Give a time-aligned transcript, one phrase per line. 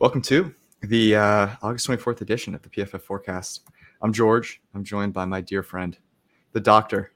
[0.00, 3.68] Welcome to the uh, August 24th edition of the PFF Forecast.
[4.00, 4.62] I'm George.
[4.74, 5.94] I'm joined by my dear friend,
[6.52, 7.12] the doctor.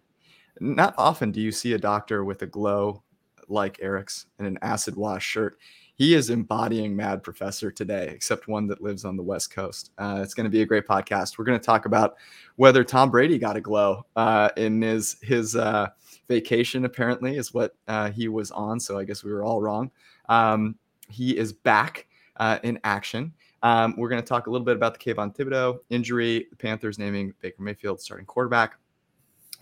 [0.60, 3.02] Not often do you see a doctor with a glow
[3.48, 5.56] like Eric's and an acid wash shirt.
[5.94, 9.92] He is embodying Mad Professor today, except one that lives on the West Coast.
[9.96, 11.38] Uh, it's going to be a great podcast.
[11.38, 12.16] We're going to talk about
[12.56, 15.88] whether Tom Brady got a glow uh, in his his uh,
[16.28, 16.84] vacation.
[16.84, 18.78] Apparently, is what uh, he was on.
[18.78, 19.90] So I guess we were all wrong.
[20.28, 20.76] Um,
[21.08, 23.32] he is back uh, in action.
[23.62, 26.98] Um, we're going to talk a little bit about the Kayvon Thibodeaux injury, the Panthers
[26.98, 28.78] naming Baker Mayfield starting quarterback,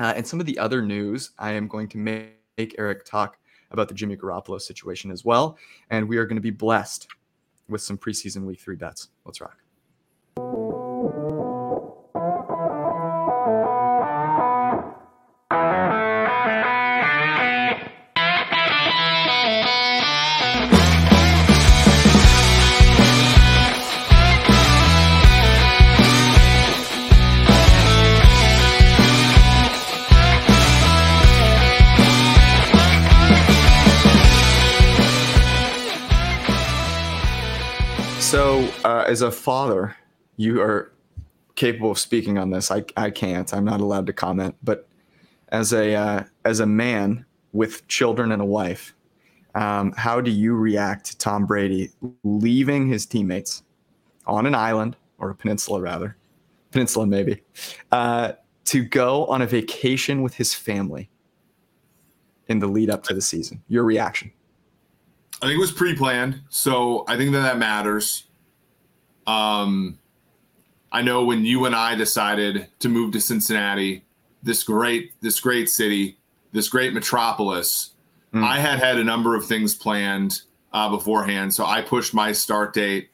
[0.00, 1.30] uh, and some of the other news.
[1.38, 3.38] I am going to make Eric talk
[3.70, 5.56] about the Jimmy Garoppolo situation as well.
[5.90, 7.08] And we are going to be blessed
[7.68, 9.08] with some preseason week three bets.
[9.24, 9.56] Let's rock.
[38.84, 39.96] Uh, as a father,
[40.36, 40.92] you are
[41.54, 42.70] capable of speaking on this.
[42.70, 43.52] I, I can't.
[43.52, 44.56] I'm not allowed to comment.
[44.62, 44.88] But
[45.48, 48.94] as a uh, as a man with children and a wife,
[49.54, 51.90] um, how do you react to Tom Brady
[52.24, 53.62] leaving his teammates
[54.26, 56.16] on an island or a peninsula, rather,
[56.70, 57.42] peninsula maybe,
[57.92, 58.32] uh,
[58.64, 61.10] to go on a vacation with his family
[62.48, 63.62] in the lead up to the season?
[63.68, 64.32] Your reaction?
[65.42, 68.28] I think it was pre-planned, so I think that that matters.
[69.26, 69.98] Um,
[70.90, 74.04] I know when you and I decided to move to Cincinnati,
[74.42, 76.18] this great, this great city,
[76.52, 77.92] this great metropolis,
[78.32, 78.44] mm.
[78.44, 80.42] I had had a number of things planned
[80.72, 81.54] uh, beforehand.
[81.54, 83.10] So I pushed my start date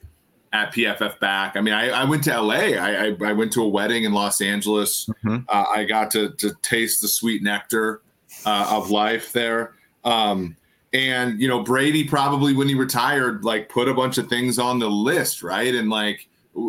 [0.52, 1.56] at PFF back.
[1.56, 2.54] I mean, I, I went to LA.
[2.54, 5.06] I, I, I, went to a wedding in Los Angeles.
[5.06, 5.38] Mm-hmm.
[5.48, 8.02] Uh, I got to to taste the sweet nectar
[8.46, 9.74] uh, of life there.
[10.04, 10.56] Um,
[10.92, 14.78] and you know, Brady probably when he retired, like put a bunch of things on
[14.78, 15.74] the list, right?
[15.74, 16.28] And like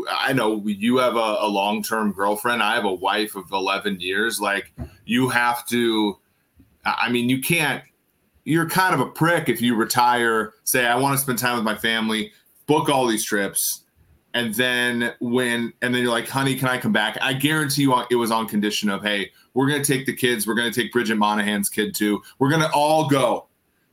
[0.10, 2.62] I know you have a, a long term girlfriend.
[2.62, 4.40] I have a wife of 11 years.
[4.40, 4.72] Like,
[5.06, 6.18] you have to,
[6.86, 7.84] I mean, you can't,
[8.44, 11.64] you're kind of a prick if you retire, say, I want to spend time with
[11.64, 12.32] my family,
[12.68, 13.84] book all these trips.
[14.34, 17.18] And then when, and then you're like, honey, can I come back?
[17.22, 20.46] I guarantee you it was on condition of, hey, we're going to take the kids.
[20.46, 22.22] We're going to take Bridget Moynahan's kid too.
[22.38, 23.49] We're going to all go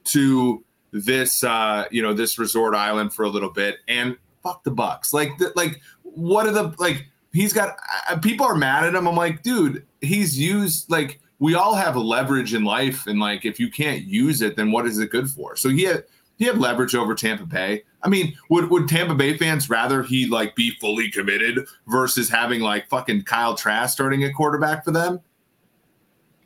[0.07, 4.71] to this uh you know this resort island for a little bit and fuck the
[4.71, 5.13] bucks.
[5.13, 7.77] Like the, like what are the like he's got
[8.09, 9.07] uh, people are mad at him.
[9.07, 13.61] I'm like dude he's used like we all have leverage in life and like if
[13.61, 15.57] you can't use it then what is it good for?
[15.57, 16.05] So he had
[16.39, 17.83] he had leverage over tampa bay.
[18.03, 22.61] I mean would would tampa bay fans rather he like be fully committed versus having
[22.61, 25.21] like fucking kyle trask starting a quarterback for them?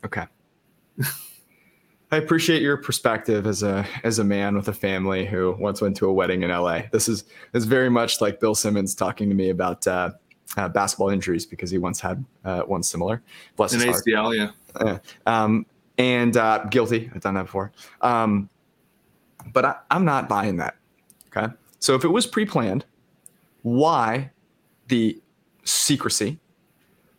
[0.05, 0.25] Okay
[2.13, 5.97] I appreciate your perspective as a as a man with a family who once went
[5.99, 6.83] to a wedding in LA.
[6.91, 10.11] This is is very much like Bill Simmons talking to me about uh,
[10.57, 13.23] uh, basketball injuries because he once had uh, one similar.
[13.57, 14.99] Bless An his ACL, yeah.
[15.27, 15.67] Um,
[15.99, 17.11] and uh, guilty.
[17.15, 17.71] I've done that before.
[18.01, 18.49] Um,
[19.53, 20.77] but I, I'm not buying that.
[21.35, 21.53] Okay.
[21.79, 22.85] So if it was pre-planned,
[23.63, 24.31] why
[24.89, 25.21] the
[25.65, 26.39] secrecy?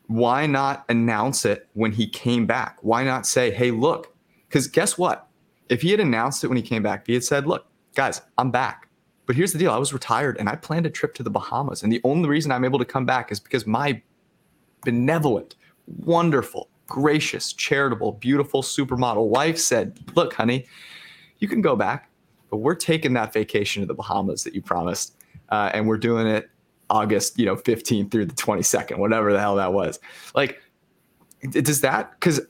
[0.07, 2.77] Why not announce it when he came back?
[2.81, 4.13] Why not say, "Hey, look,
[4.51, 5.29] because guess what?
[5.69, 8.51] If he had announced it when he came back, he had said, look, guys, I'm
[8.51, 8.89] back.
[9.25, 11.83] But here's the deal I was retired and I planned a trip to the Bahamas.
[11.83, 14.01] And the only reason I'm able to come back is because my
[14.83, 15.55] benevolent,
[15.87, 20.65] wonderful, gracious, charitable, beautiful supermodel wife said, look, honey,
[21.39, 22.09] you can go back,
[22.49, 25.15] but we're taking that vacation to the Bahamas that you promised.
[25.47, 26.49] Uh, and we're doing it
[26.89, 29.97] August, you know, 15th through the 22nd, whatever the hell that was.
[30.35, 30.61] Like,
[31.51, 32.41] does that, because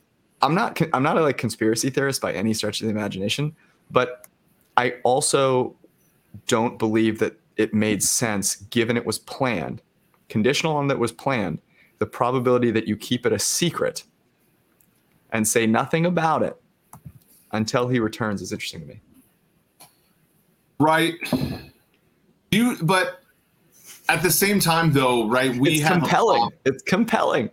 [0.41, 3.56] I'm not I'm not a like conspiracy theorist by any stretch of the imagination,
[3.90, 4.28] but
[4.78, 5.75] I also
[6.47, 9.82] don't believe that it made sense given it was planned,
[10.29, 11.59] conditional on that was planned.
[11.99, 14.03] The probability that you keep it a secret
[15.32, 16.59] and say nothing about it
[17.52, 19.02] until he returns is interesting to me.
[20.79, 21.14] Right.
[22.49, 23.22] You but
[24.09, 25.55] at the same time though, right?
[25.55, 26.49] We it's have compelling.
[26.66, 27.52] It's compelling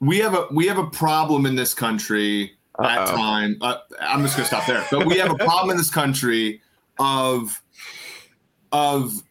[0.00, 2.88] we have a we have a problem in this country Uh-oh.
[2.88, 3.56] at time.
[3.60, 4.84] Uh, I'm just gonna stop there.
[4.90, 6.60] But we have a problem in this country
[6.98, 7.62] of
[8.72, 9.22] of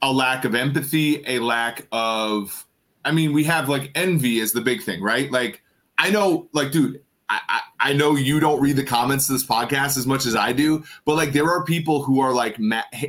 [0.00, 2.66] a lack of empathy, a lack of.
[3.04, 5.30] I mean, we have like envy is the big thing, right?
[5.30, 5.62] Like
[5.98, 7.02] I know, like, dude,
[7.48, 10.52] I, I know you don't read the comments to this podcast as much as I
[10.52, 12.56] do, but like there are people who are like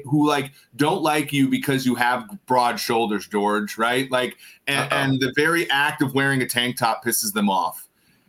[0.06, 4.10] who like don't like you because you have broad shoulders, George, right?
[4.12, 4.38] Like,
[4.68, 7.88] and, and the very act of wearing a tank top pisses them off.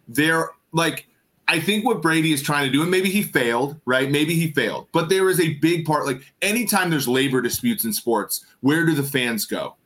[0.09, 1.07] They're like,
[1.49, 4.11] I think what Brady is trying to do, and maybe he failed, right?
[4.11, 6.07] Maybe he failed, but there is a big part.
[6.07, 9.77] Like, anytime there's labor disputes in sports, where do the fans go?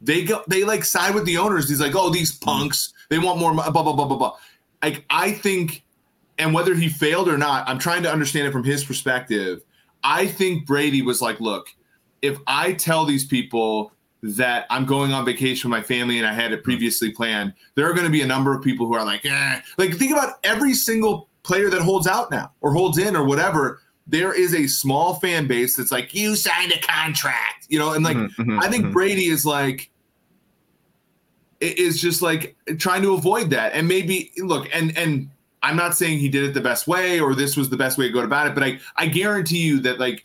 [0.00, 1.68] They go, they like side with the owners.
[1.68, 4.36] He's like, oh, these punks, they want more, blah, blah, blah, blah, blah
[4.82, 5.84] like I think,
[6.38, 9.62] and whether he failed or not, I'm trying to understand it from his perspective.
[10.02, 11.68] I think Brady was like, look,
[12.22, 13.92] if I tell these people
[14.22, 17.88] that I'm going on vacation with my family and I had it previously planned, there
[17.88, 19.60] are going to be a number of people who are like, eh.
[19.78, 23.80] Like, think about every single player that holds out now or holds in or whatever.
[24.06, 28.04] There is a small fan base that's like, you signed a contract, you know, and
[28.04, 28.92] like, mm-hmm, mm-hmm I think mm-hmm.
[28.92, 29.90] Brady is like,
[31.62, 33.72] is just like trying to avoid that.
[33.74, 35.30] And maybe look, and and
[35.62, 38.06] I'm not saying he did it the best way or this was the best way
[38.08, 40.24] to go about it, but I I guarantee you that like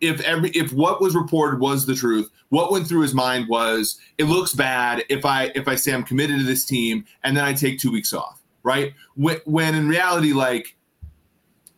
[0.00, 3.98] if every if what was reported was the truth, what went through his mind was
[4.18, 7.44] it looks bad if I if I say I'm committed to this team and then
[7.44, 8.94] I take two weeks off, right?
[9.14, 10.76] When, when in reality, like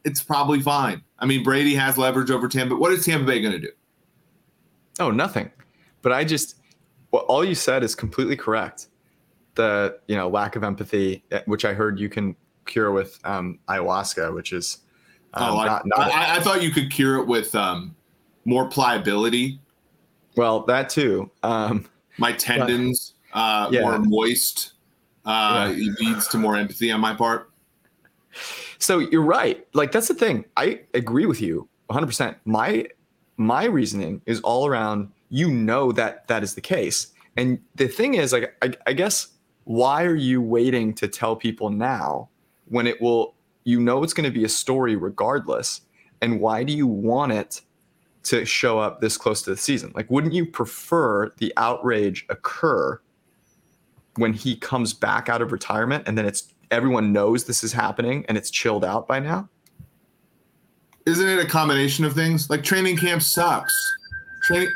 [0.05, 1.03] it's probably fine.
[1.19, 2.77] I mean, Brady has leverage over Tampa.
[2.77, 3.73] What is Tampa Bay going to do?
[5.01, 5.51] Oh, nothing.
[6.03, 6.57] But I just
[7.11, 8.89] well, all you said is completely correct.
[9.55, 12.37] The you know lack of empathy, eh, which I heard you can
[12.67, 14.79] cure with um, ayahuasca, which is
[15.35, 17.95] um, oh, not, not I, I, thought you could cure it with um,
[18.45, 19.61] more pliability.
[20.37, 21.31] Well, that too.
[21.43, 21.89] Um,
[22.19, 23.81] my tendons but, uh, yeah.
[23.83, 24.73] more moist
[25.25, 25.93] uh, yeah.
[26.01, 27.51] leads to more empathy on my part.
[28.79, 29.67] So you're right.
[29.75, 30.45] Like that's the thing.
[30.57, 32.37] I agree with you 100%.
[32.45, 32.87] My
[33.39, 37.13] my reasoning is all around you know that that is the case.
[37.37, 39.29] And the thing is, like, I, I guess,
[39.65, 42.29] why are you waiting to tell people now
[42.67, 43.35] when it will,
[43.65, 45.83] you know, it's going to be a story regardless?
[46.23, 47.61] And why do you want it
[48.25, 49.93] to show up this close to the season?
[49.95, 53.01] Like, wouldn't you prefer the outrage occur
[54.17, 58.25] when he comes back out of retirement and then it's everyone knows this is happening
[58.29, 59.49] and it's chilled out by now?
[61.07, 62.51] Isn't it a combination of things?
[62.51, 63.75] Like training camp sucks.
[64.45, 64.71] Training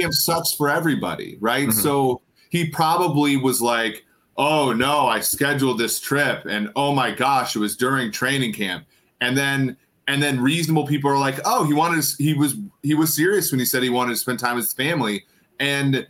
[0.00, 1.68] camp sucks for everybody, right?
[1.68, 1.78] Mm-hmm.
[1.78, 4.04] So he probably was like,
[4.36, 8.86] "Oh no, I scheduled this trip, and oh my gosh, it was during training camp."
[9.20, 9.76] And then
[10.06, 13.50] and then reasonable people are like, "Oh, he wanted to, he was he was serious
[13.50, 15.24] when he said he wanted to spend time with his family."
[15.60, 16.06] And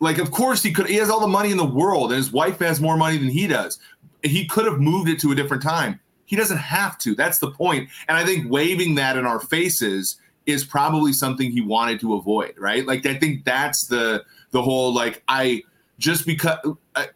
[0.00, 0.86] like, of course he could.
[0.86, 3.28] He has all the money in the world, and his wife has more money than
[3.28, 3.78] he does.
[4.22, 6.00] He could have moved it to a different time.
[6.26, 7.14] He doesn't have to.
[7.14, 7.88] That's the point.
[8.08, 12.54] And I think waving that in our faces is probably something he wanted to avoid,
[12.58, 12.86] right?
[12.86, 15.62] Like I think that's the the whole like I
[15.98, 16.58] just because
[16.94, 17.06] uh,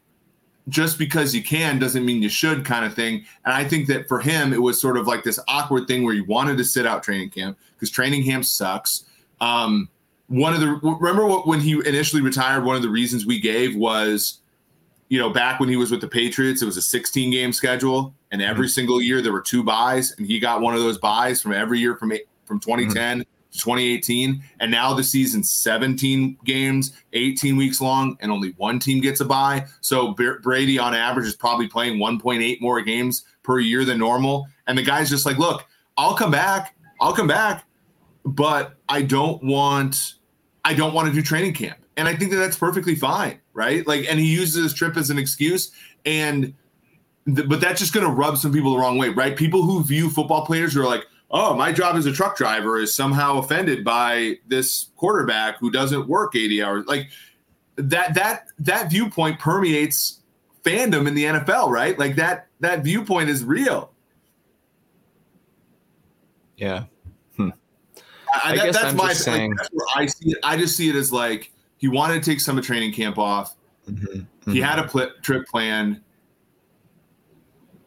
[0.68, 3.24] just because you can doesn't mean you should kind of thing.
[3.44, 6.14] And I think that for him it was sort of like this awkward thing where
[6.14, 9.04] he wanted to sit out training camp because training camp sucks.
[9.40, 9.88] Um,
[10.28, 13.76] one of the remember what when he initially retired, one of the reasons we gave
[13.76, 14.40] was
[15.08, 18.14] you know, back when he was with the Patriots, it was a 16 game schedule,
[18.32, 18.70] and every mm-hmm.
[18.70, 21.78] single year there were two buys, and he got one of those buys from every
[21.78, 22.12] year from
[22.44, 23.20] from 2010 mm-hmm.
[23.20, 24.43] to 2018.
[24.61, 29.25] And now the season's 17 games, 18 weeks long, and only one team gets a
[29.25, 29.67] bye.
[29.81, 34.46] So Brady, on average, is probably playing 1.8 more games per year than normal.
[34.67, 36.75] And the guy's just like, look, I'll come back.
[37.00, 37.64] I'll come back.
[38.25, 40.14] But I don't want.
[40.64, 41.79] I don't want to do training camp.
[41.96, 43.86] And I think that that's perfectly fine, right?
[43.86, 45.70] Like, and he uses his trip as an excuse.
[46.05, 46.55] And,
[47.27, 49.36] but that's just going to rub some people the wrong way, right?
[49.36, 52.94] People who view football players are like, oh, my job as a truck driver is
[52.94, 56.86] somehow offended by this quarterback who doesn't work 80 hours.
[56.86, 57.08] Like
[57.76, 60.20] that that that viewpoint permeates
[60.62, 61.98] fandom in the NFL, right?
[61.98, 63.91] Like that that viewpoint is real.
[66.56, 66.84] Yeah.
[67.36, 67.50] Hmm.
[68.32, 69.50] I, I that, guess that's I'm my just saying.
[69.50, 70.38] Like, that's where I see it.
[70.44, 73.56] I just see it as like he wanted to take some of training camp off.
[73.91, 74.06] Mm-hmm.
[74.06, 74.53] Mm-hmm.
[74.53, 76.00] He had a pl- trip planned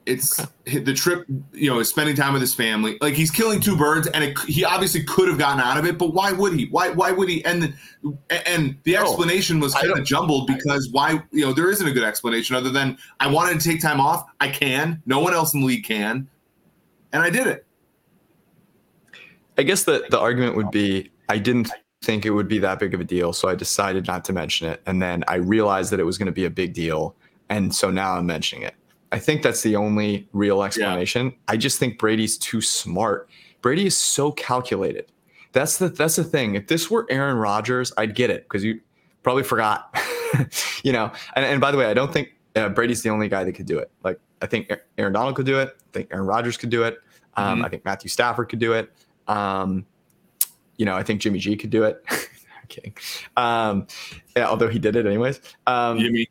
[0.07, 0.79] it's okay.
[0.79, 2.97] the trip, you know, is spending time with his family.
[3.01, 5.97] Like he's killing two birds, and it, he obviously could have gotten out of it,
[5.97, 6.67] but why would he?
[6.67, 7.43] Why why would he?
[7.43, 7.61] And
[8.01, 11.21] the, and the explanation was kind of jumbled because why?
[11.31, 14.25] You know, there isn't a good explanation other than I wanted to take time off.
[14.39, 15.01] I can.
[15.05, 16.27] No one else in the league can,
[17.11, 17.65] and I did it.
[19.57, 21.69] I guess the the argument would be I didn't
[22.01, 24.69] think it would be that big of a deal, so I decided not to mention
[24.69, 27.15] it, and then I realized that it was going to be a big deal,
[27.49, 28.75] and so now I'm mentioning it.
[29.11, 31.27] I think that's the only real explanation.
[31.27, 31.31] Yeah.
[31.47, 33.29] I just think Brady's too smart.
[33.61, 35.11] Brady is so calculated.
[35.53, 36.55] That's the that's the thing.
[36.55, 38.81] If this were Aaron Rodgers, I'd get it because you
[39.23, 39.97] probably forgot.
[40.83, 43.43] you know, and, and by the way, I don't think uh, Brady's the only guy
[43.43, 43.89] that could do it.
[44.03, 45.69] Like I think Aaron Donald could do it.
[45.69, 46.97] I think Aaron Rodgers could do it.
[47.35, 47.65] Um, Mhm.
[47.65, 48.91] I think Matthew Stafford could do it.
[49.27, 49.85] Um,
[50.77, 52.03] you know, I think Jimmy G could do it.
[52.09, 52.93] I'm kidding.
[53.35, 53.87] Um,
[54.35, 55.39] yeah, although he did it anyways.
[55.65, 56.27] Um, Jimmy,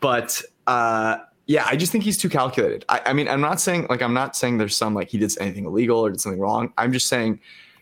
[0.00, 1.18] but uh,
[1.48, 2.84] yeah, I just think he's too calculated.
[2.90, 5.32] I, I mean, I'm not saying like I'm not saying there's some like he did
[5.40, 6.74] anything illegal or did something wrong.
[6.76, 7.40] I'm just saying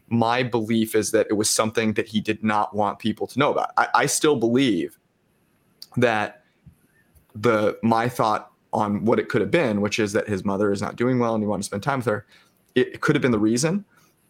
[0.09, 3.51] my belief is that it was something that he did not want people to know
[3.51, 3.71] about.
[3.77, 5.01] I, I still believe
[5.97, 6.45] that
[7.35, 10.81] the my thought on what it could have been, which is that his mother is
[10.81, 12.25] not doing well and he wanted to spend time with her,
[12.77, 13.85] it, it could have been the reason.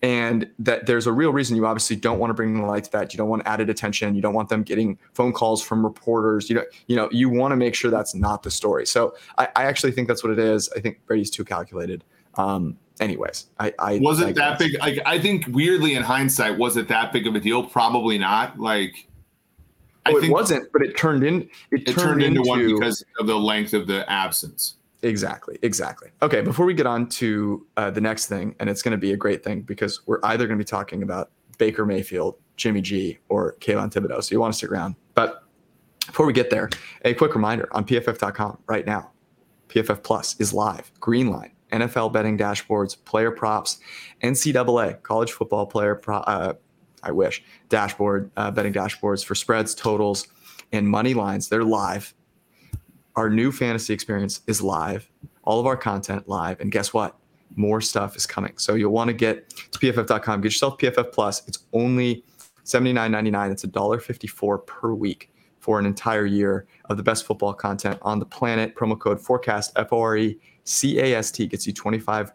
[0.07, 2.93] And that there's a real reason you obviously don't want to bring the light to
[2.93, 3.13] that.
[3.13, 4.15] You don't want added attention.
[4.15, 6.49] You don't want them getting phone calls from reporters.
[6.49, 8.87] You know, you know, you want to make sure that's not the story.
[8.87, 10.71] So I, I actually think that's what it is.
[10.77, 12.05] I think Brady's too calculated.
[12.37, 14.79] Um, anyways, I, I wasn't I that big?
[14.79, 17.65] Like, I think weirdly in hindsight, was it that big of a deal?
[17.65, 18.61] Probably not.
[18.61, 19.09] Like,
[20.05, 21.51] I Oh, it wasn't, but it turned in.
[21.73, 24.76] It, it turned into one because of the length of the absence.
[25.03, 26.11] Exactly, exactly.
[26.23, 29.13] Okay, before we get on to uh, the next thing, and it's going to be
[29.13, 33.19] a great thing because we're either going to be talking about Baker Mayfield, Jimmy G,
[33.29, 34.23] or Kayvon Thibodeaux.
[34.23, 34.97] So you want to stick around.
[35.15, 35.43] But
[36.07, 36.71] before we get there,
[37.05, 39.11] a quick reminder on PFF.com right now.
[39.69, 40.91] PFF Plus is live.
[41.01, 43.79] Green line, NFL betting dashboards, player props,
[44.23, 46.19] NCAA college football player pro.
[46.19, 46.55] Uh,
[47.03, 50.27] I wish dashboard uh, betting dashboards for spreads, totals,
[50.73, 51.49] and money lines.
[51.49, 52.15] They're live
[53.17, 55.11] our new fantasy experience is live,
[55.43, 57.17] all of our content live, and guess what?
[57.55, 58.53] More stuff is coming.
[58.59, 61.47] So you'll want to get to pff.com, get yourself PFF Plus.
[61.49, 62.25] It's only
[62.65, 63.53] $79.99.
[63.53, 65.31] It's $1.54 per week
[65.61, 68.75] for an entire year of the best football content on the planet.
[68.75, 72.33] Promo code forecast F O R E C A S T gets you 25%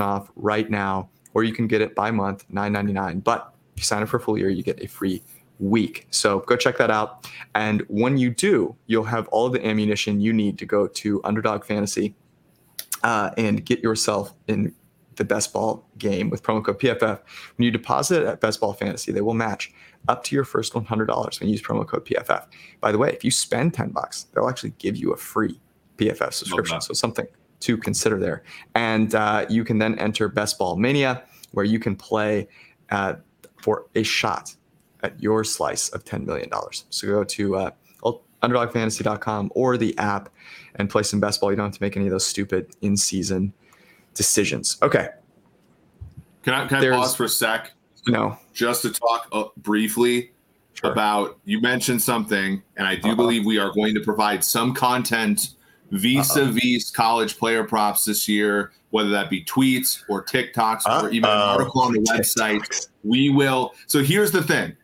[0.00, 3.22] off right now, or you can get it by month, $9.99.
[3.22, 5.22] But if you sign up for a full year, you get a free
[5.58, 6.06] week.
[6.10, 7.28] So go check that out.
[7.54, 11.64] And when you do, you'll have all the ammunition you need to go to Underdog
[11.64, 12.14] Fantasy
[13.02, 14.74] uh, and get yourself in
[15.16, 17.20] the best ball game with promo code PFF.
[17.56, 19.72] When you deposit at Best Ball Fantasy, they will match
[20.06, 22.46] up to your first $100 when you use promo code PFF.
[22.80, 25.60] By the way, if you spend 10 bucks, they'll actually give you a free
[25.96, 26.80] PFF subscription.
[26.80, 27.26] So something
[27.60, 28.44] to consider there.
[28.76, 32.48] And uh, you can then enter Best Ball Mania, where you can play
[32.90, 33.14] uh,
[33.60, 34.54] for a shot
[35.02, 36.50] at your slice of $10 million.
[36.90, 37.70] So go to uh,
[38.42, 40.28] underdogfantasy.com or the app
[40.76, 41.50] and play some best ball.
[41.50, 43.52] You don't have to make any of those stupid in season
[44.14, 44.78] decisions.
[44.82, 45.08] Okay.
[46.42, 47.72] Can I, can I pause for a sec
[48.06, 48.38] No.
[48.54, 50.32] just to talk uh, briefly
[50.74, 50.92] Sure.
[50.92, 53.16] about you mentioned something, and I do Uh-oh.
[53.16, 55.54] believe we are going to provide some content
[55.90, 61.36] vis-a-vis college player props this year, whether that be tweets or TikToks or even an
[61.36, 62.60] article on the website.
[62.60, 62.88] TikToks.
[63.02, 63.74] We will.
[63.88, 64.76] So here's the thing,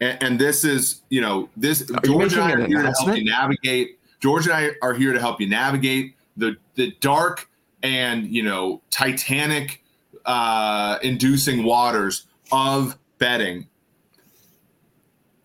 [0.00, 2.92] and, and this is you know this Are George and I are an here to
[2.92, 3.98] help you navigate.
[4.20, 7.48] George and I are here to help you navigate the the dark
[7.82, 9.82] and you know Titanic
[10.24, 13.66] uh, inducing waters of betting.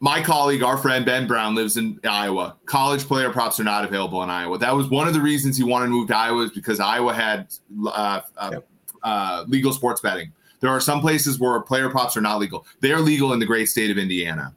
[0.03, 2.55] My colleague, our friend Ben Brown, lives in Iowa.
[2.65, 4.57] College player props are not available in Iowa.
[4.57, 7.13] That was one of the reasons he wanted to move to Iowa, is because Iowa
[7.13, 7.53] had
[7.85, 8.67] uh, uh, Yep.
[9.03, 10.31] uh, legal sports betting.
[10.61, 12.65] There are some places where player props are not legal.
[12.79, 14.55] They are legal in the great state of Indiana.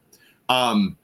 [0.49, 0.97] Um,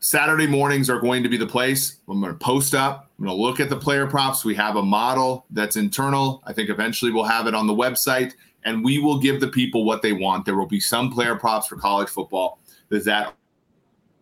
[0.00, 2.00] Saturday mornings are going to be the place.
[2.08, 3.10] I'm going to post up.
[3.18, 4.44] I'm going to look at the player props.
[4.44, 6.42] We have a model that's internal.
[6.46, 9.84] I think eventually we'll have it on the website, and we will give the people
[9.84, 10.44] what they want.
[10.44, 12.58] There will be some player props for college football
[12.90, 13.34] that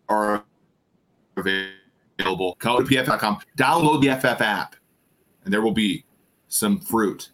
[0.07, 0.43] are
[1.35, 2.55] available.
[2.59, 4.75] Go to pf.com, download the FF app,
[5.43, 6.05] and there will be
[6.47, 7.31] some fruit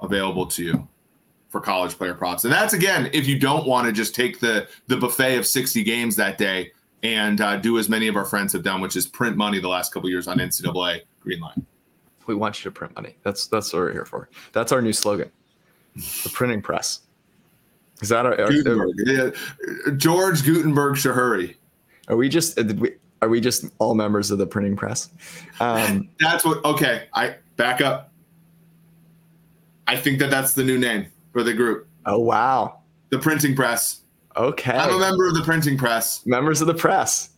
[0.00, 0.88] available to you
[1.54, 2.42] for college player props.
[2.42, 5.84] And that's again, if you don't want to just take the the buffet of 60
[5.84, 6.72] games that day
[7.04, 9.68] and uh, do as many of our friends have done, which is print money the
[9.68, 11.64] last couple years on NCAA Green Line.
[12.26, 13.14] We want you to print money.
[13.22, 14.28] That's that's what we're here for.
[14.52, 15.30] That's our new slogan.
[15.94, 17.02] The printing press.
[18.02, 19.92] Is that our, are, Gutenberg, yeah.
[19.96, 21.54] George Gutenberg Chahrouri.
[22.08, 25.08] are we just did we, are we just all members of the printing press?
[25.60, 26.64] Um, That's what.
[26.64, 28.10] Okay, I back up.
[29.86, 32.78] I think that that's the new name for the group, oh wow.
[33.10, 34.00] the printing press.
[34.36, 34.72] Okay.
[34.72, 36.24] I'm a member of the printing press.
[36.24, 37.30] Members of the press.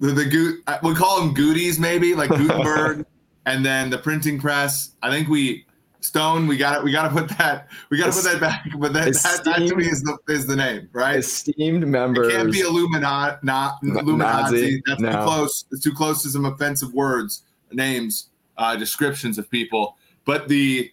[0.00, 3.06] The, the we call them Gooties, maybe like Gutenberg,
[3.46, 4.90] and then the printing press.
[5.02, 5.64] I think we
[6.02, 6.48] Stone.
[6.48, 6.84] We got it.
[6.84, 7.68] We got to put that.
[7.90, 8.66] We got to put that back.
[8.76, 11.18] But that, that, that to me is the is the name, right?
[11.18, 12.26] Esteemed members.
[12.26, 13.38] It can't be Illuminati.
[13.42, 14.82] Not Illuminati.
[14.84, 15.12] That's no.
[15.12, 15.64] too close.
[15.70, 19.96] It's too close to some offensive words, names, uh, descriptions of people.
[20.24, 20.90] But the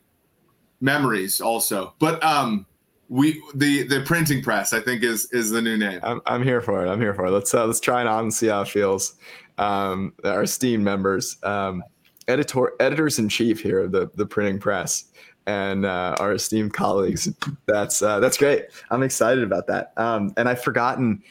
[0.81, 1.93] memories also.
[1.99, 2.65] But um,
[3.09, 4.73] we the the printing press.
[4.73, 5.99] I think is is the new name.
[6.03, 6.89] I'm, I'm here for it.
[6.89, 7.31] I'm here for it.
[7.31, 9.15] Let's uh, let's try it on and see how it feels.
[9.57, 11.37] Um, our esteemed members.
[11.43, 11.83] Um,
[12.27, 15.05] editor editors in chief here of the the printing press
[15.47, 17.27] and uh, our esteemed colleagues.
[17.65, 18.67] That's uh, that's great.
[18.91, 19.93] I'm excited about that.
[19.97, 21.23] Um, and I've forgotten,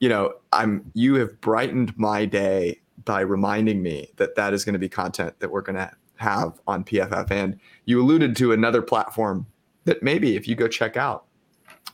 [0.00, 4.72] you know, I'm you have brightened my day by reminding me that that is going
[4.72, 7.30] to be content that we're going to have on PFF.
[7.30, 9.46] And you alluded to another platform
[9.84, 11.24] that maybe if you go check out,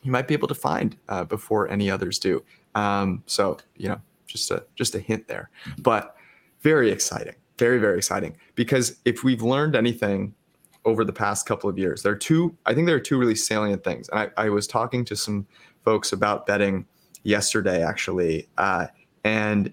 [0.03, 2.43] you might be able to find uh, before any others do.
[2.75, 6.17] Um, so you know, just a just a hint there, but
[6.61, 8.37] very exciting, very very exciting.
[8.55, 10.35] Because if we've learned anything
[10.85, 12.57] over the past couple of years, there are two.
[12.67, 14.09] I think there are two really salient things.
[14.09, 15.47] And I, I was talking to some
[15.85, 16.87] folks about betting
[17.23, 18.87] yesterday, actually, uh,
[19.25, 19.73] and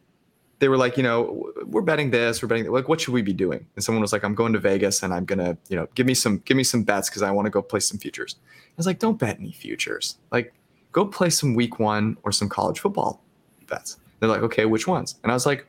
[0.59, 3.33] they were like, you know, we're betting this, we're betting like, what should we be
[3.33, 3.65] doing?
[3.75, 6.13] And someone was like, I'm going to Vegas and I'm gonna, you know, give me
[6.13, 8.35] some, give me some bets because I want to go play some futures.
[8.45, 10.17] I was like, don't bet any futures.
[10.31, 10.53] Like,
[10.91, 13.23] go play some week one or some college football
[13.67, 13.97] bets.
[14.19, 15.15] They're like, okay, which ones?
[15.23, 15.65] And I was like,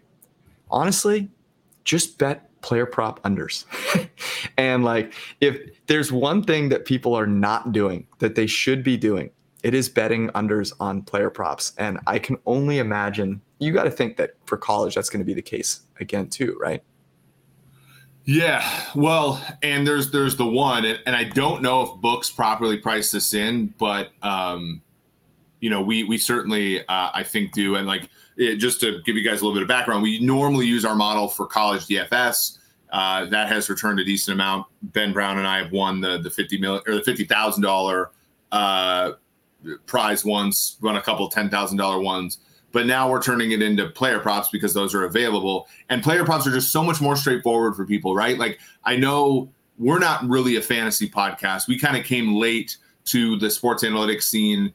[0.71, 1.31] honestly,
[1.85, 3.65] just bet player prop unders.
[4.57, 5.57] and like, if
[5.87, 9.31] there's one thing that people are not doing that they should be doing,
[9.63, 11.73] it is betting unders on player props.
[11.79, 15.25] And I can only imagine you got to think that for college, that's going to
[15.25, 16.83] be the case again, too, right?
[18.25, 18.63] Yeah,
[18.95, 23.11] well, and there's there's the one, and, and I don't know if books properly price
[23.11, 24.83] this in, but um,
[25.61, 29.17] you know, we we certainly uh, I think do, and like it, just to give
[29.17, 32.59] you guys a little bit of background, we normally use our model for college DFS.
[32.93, 34.67] Uh, that has returned a decent amount.
[34.83, 39.13] Ben Brown and I have won the the fifty million or the fifty thousand uh,
[39.87, 42.39] prize ones, run a couple ten thousand dollar ones.
[42.73, 45.67] But now we're turning it into player props because those are available.
[45.89, 48.39] And player props are just so much more straightforward for people right?
[48.39, 49.51] Like i know
[49.81, 51.67] we're not really a fantasy podcast.
[51.67, 52.77] We kind of came late
[53.07, 54.73] to the sports analytics scene.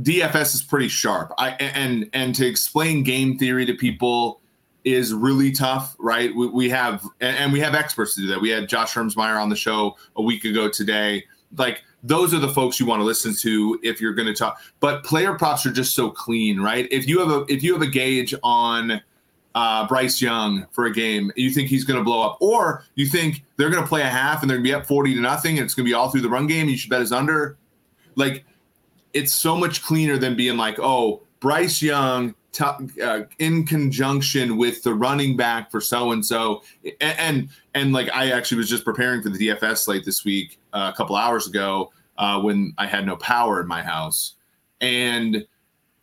[0.00, 1.32] Dfs is pretty sharp.
[1.38, 4.40] I and and to explain game theory to people
[4.84, 6.34] is really tough right?
[6.34, 8.40] We, we have and we have experts to do that.
[8.40, 11.24] We had josh hermsmeyer on the show a week ago today.
[11.56, 14.60] Like those are the folks you want to listen to if you're going to talk.
[14.80, 16.88] But player props are just so clean, right?
[16.90, 19.00] If you have a if you have a gauge on
[19.54, 23.06] uh, Bryce Young for a game, you think he's going to blow up, or you
[23.06, 25.20] think they're going to play a half and they're going to be up forty to
[25.20, 26.68] nothing, and it's going to be all through the run game.
[26.68, 27.56] You should bet his under.
[28.14, 28.44] Like,
[29.12, 34.82] it's so much cleaner than being like, oh, Bryce Young T- uh, in conjunction with
[34.82, 36.62] the running back for so and so,
[37.00, 40.90] and and like I actually was just preparing for the DFS slate this week uh,
[40.92, 44.34] a couple hours ago uh, when I had no power in my house,
[44.82, 45.46] and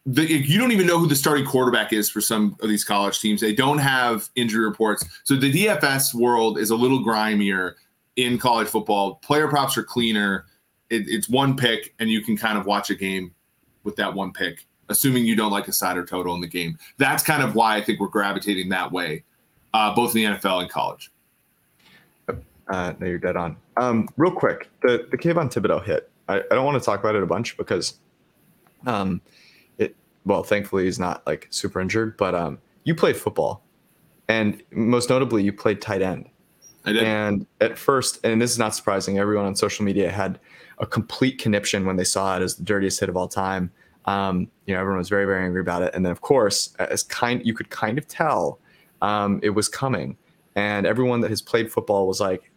[0.08, 3.20] the, you don't even know who the starting quarterback is for some of these college
[3.20, 3.42] teams.
[3.42, 7.76] They don't have injury reports, so the DFS world is a little grimier
[8.16, 9.16] in college football.
[9.18, 10.46] Player props are cleaner.
[10.90, 13.36] It, it's one pick, and you can kind of watch a game
[13.84, 16.78] with that one pick assuming you don't like a side or total in the game.
[16.98, 19.24] That's kind of why I think we're gravitating that way,
[19.74, 21.12] uh, both in the NFL and college.
[22.70, 23.58] Uh, no, you're dead on.
[23.78, 26.10] Um, real quick, the the Kayvon Thibodeaux hit.
[26.28, 27.96] I, I don't want to talk about it a bunch because,
[28.86, 29.22] um,
[29.80, 32.16] it well, thankfully he's not like super injured.
[32.18, 33.64] But um, you played football,
[34.28, 36.30] and most notably, you played tight end.
[36.86, 37.04] I did.
[37.04, 40.40] And at first, and this is not surprising, everyone on social media had
[40.78, 43.72] a complete conniption when they saw it as the dirtiest hit of all time.
[44.10, 45.94] Um, you know, everyone was very, very angry about it.
[45.94, 48.60] And then, of course, as kind, you could kind of tell
[49.04, 50.18] um, it was coming.
[50.56, 52.52] And everyone that has played football was like,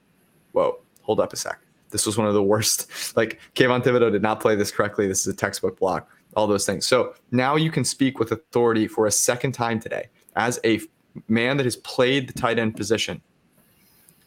[0.52, 1.60] "Whoa, hold up a sec.
[1.90, 2.90] This was one of the worst.
[3.16, 5.06] Like, Kayvon Thibodeaux did not play this correctly.
[5.06, 6.08] This is a textbook block.
[6.34, 6.86] All those things.
[6.86, 10.80] So now you can speak with authority for a second time today as a
[11.28, 13.20] man that has played the tight end position.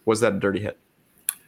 [0.06, 0.78] Was that a dirty hit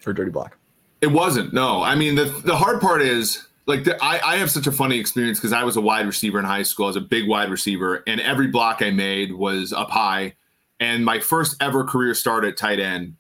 [0.08, 0.58] or dirty block?
[1.02, 1.54] It wasn't.
[1.54, 4.72] No, I mean the the hard part is like the, I, I have such a
[4.72, 6.86] funny experience because I was a wide receiver in high school.
[6.86, 10.36] I was a big wide receiver, and every block I made was up high.
[10.80, 13.16] And my first ever career start at tight end,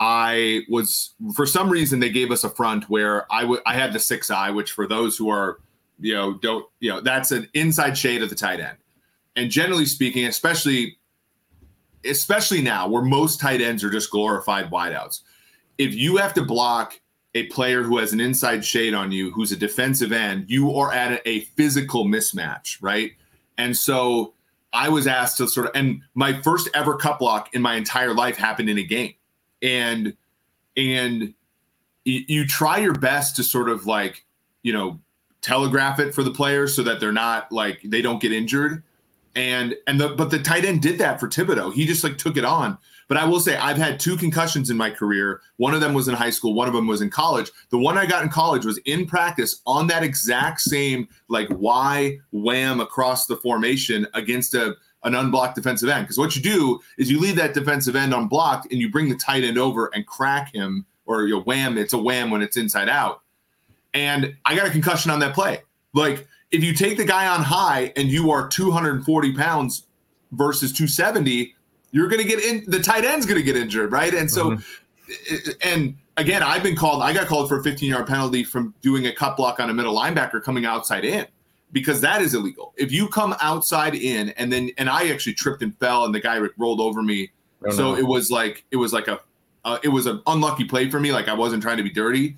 [0.00, 3.98] I was for some reason they gave us a front where I I had the
[3.98, 5.60] six eye, which for those who are
[6.00, 8.78] you know don't you know that's an inside shade of the tight end.
[9.36, 10.96] And generally speaking, especially
[12.04, 15.20] especially now where most tight ends are just glorified wideouts,
[15.76, 16.98] if you have to block
[17.34, 20.92] a player who has an inside shade on you, who's a defensive end, you are
[20.92, 23.12] at a physical mismatch, right?
[23.56, 24.34] And so
[24.72, 28.14] I was asked to sort of, and my first ever cut block in my entire
[28.14, 29.14] life happened in a game,
[29.60, 30.16] and
[30.76, 31.34] and
[32.04, 34.24] you try your best to sort of like
[34.62, 34.98] you know
[35.40, 38.82] telegraph it for the players so that they're not like they don't get injured
[39.34, 41.72] And and the but the tight end did that for Thibodeaux.
[41.72, 42.78] He just like took it on.
[43.12, 45.42] But I will say I've had two concussions in my career.
[45.58, 47.50] One of them was in high school, one of them was in college.
[47.68, 52.20] The one I got in college was in practice on that exact same like Y
[52.30, 56.06] wham across the formation against a an unblocked defensive end.
[56.06, 59.16] Because what you do is you leave that defensive end unblocked and you bring the
[59.16, 61.76] tight end over and crack him or you wham.
[61.76, 63.20] It's a wham when it's inside out.
[63.92, 65.60] And I got a concussion on that play.
[65.92, 69.86] Like if you take the guy on high and you are 240 pounds
[70.30, 71.54] versus 270,
[71.92, 72.64] you're going to get in.
[72.66, 74.12] The tight end's going to get injured, right?
[74.12, 75.50] And so, mm-hmm.
[75.62, 77.02] and again, I've been called.
[77.02, 79.74] I got called for a 15 yard penalty from doing a cut block on a
[79.74, 81.26] middle linebacker coming outside in
[81.72, 82.72] because that is illegal.
[82.76, 86.20] If you come outside in and then and I actually tripped and fell and the
[86.20, 87.30] guy rolled over me,
[87.66, 87.96] oh, so no.
[87.96, 89.20] it was like it was like a
[89.64, 91.12] uh, it was an unlucky play for me.
[91.12, 92.36] Like I wasn't trying to be dirty,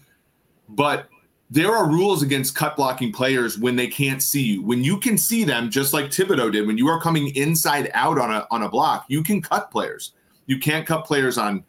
[0.69, 1.09] but
[1.55, 4.62] there are rules against cut blocking players when they can't see you.
[4.62, 8.19] When you can see them, just like Thibodeaux did, when you are coming inside out
[8.19, 10.14] on a on a block, you can cut players.
[10.47, 11.62] You can't cut players on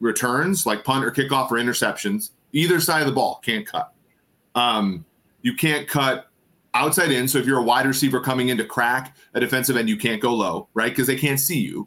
[0.00, 2.30] returns like punt or kickoff or interceptions.
[2.52, 3.92] Either side of the ball can't cut.
[4.54, 5.04] Um,
[5.42, 6.30] you can't cut
[6.72, 7.28] outside in.
[7.28, 10.22] So if you're a wide receiver coming in to crack a defensive end, you can't
[10.22, 10.90] go low, right?
[10.90, 11.86] Because they can't see you.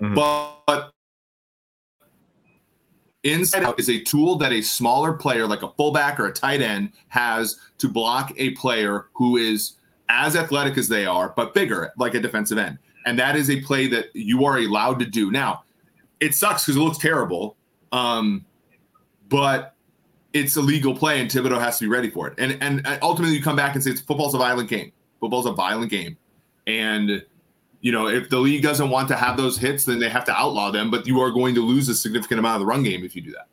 [0.00, 0.14] Mm-hmm.
[0.14, 0.61] But
[3.24, 6.60] Inside out is a tool that a smaller player, like a fullback or a tight
[6.60, 9.74] end, has to block a player who is
[10.08, 12.78] as athletic as they are, but bigger, like a defensive end.
[13.06, 15.30] And that is a play that you are allowed to do.
[15.30, 15.62] Now,
[16.20, 17.56] it sucks because it looks terrible,
[17.92, 18.44] um,
[19.28, 19.74] but
[20.32, 22.34] it's a legal play, and Thibodeaux has to be ready for it.
[22.38, 24.92] And and ultimately, you come back and say, it's "Football's a violent game.
[25.20, 26.16] Football's a violent game,"
[26.66, 27.24] and
[27.82, 30.32] you know, if the league doesn't want to have those hits, then they have to
[30.32, 30.90] outlaw them.
[30.90, 33.22] But you are going to lose a significant amount of the run game if you
[33.22, 33.48] do that.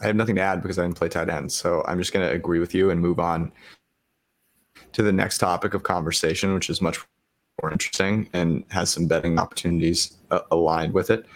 [0.00, 1.52] I have nothing to add because I didn't play tight end.
[1.52, 3.52] So I'm just going to agree with you and move on
[4.92, 6.98] to the next topic of conversation, which is much
[7.60, 11.26] more interesting and has some betting opportunities uh, aligned with it.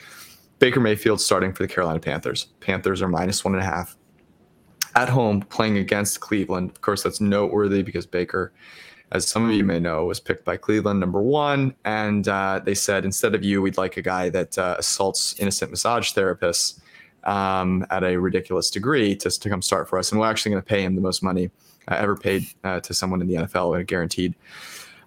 [0.60, 2.46] Baker Mayfield starting for the Carolina Panthers.
[2.60, 3.96] Panthers are minus one and a half
[4.94, 6.70] at home playing against Cleveland.
[6.70, 8.52] Of course, that's noteworthy because Baker
[9.12, 11.74] as some of you may know, was picked by Cleveland number one.
[11.84, 15.70] And uh, they said, instead of you, we'd like a guy that uh, assaults innocent
[15.70, 16.80] massage therapists
[17.24, 20.10] um, at a ridiculous degree to, to come start for us.
[20.10, 21.50] And we're actually going to pay him the most money
[21.88, 24.34] uh, ever paid uh, to someone in the NFL in a guaranteed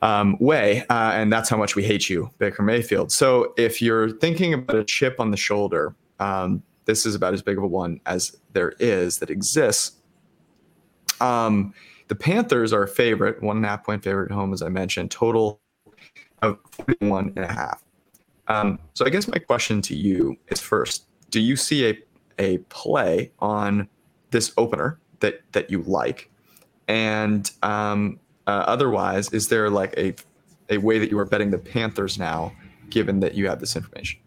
[0.04, 0.86] um, way.
[0.90, 3.12] Uh, and that's how much we hate you, Baker Mayfield.
[3.12, 7.42] So if you're thinking about a chip on the shoulder, um, this is about as
[7.42, 9.94] big of a one as there is that exists.
[11.20, 11.74] Um,
[12.08, 14.70] the Panthers are a favorite, one and a half point favorite at home, as I
[14.70, 15.60] mentioned, total
[16.42, 17.84] of 41 and a half.
[18.48, 21.98] Um, so I guess my question to you is first, do you see a,
[22.38, 23.88] a play on
[24.32, 26.30] this opener that, that you like?
[26.88, 30.14] And um, uh, otherwise, is there like a,
[30.70, 32.54] a way that you are betting the Panthers now,
[32.90, 34.20] given that you have this information?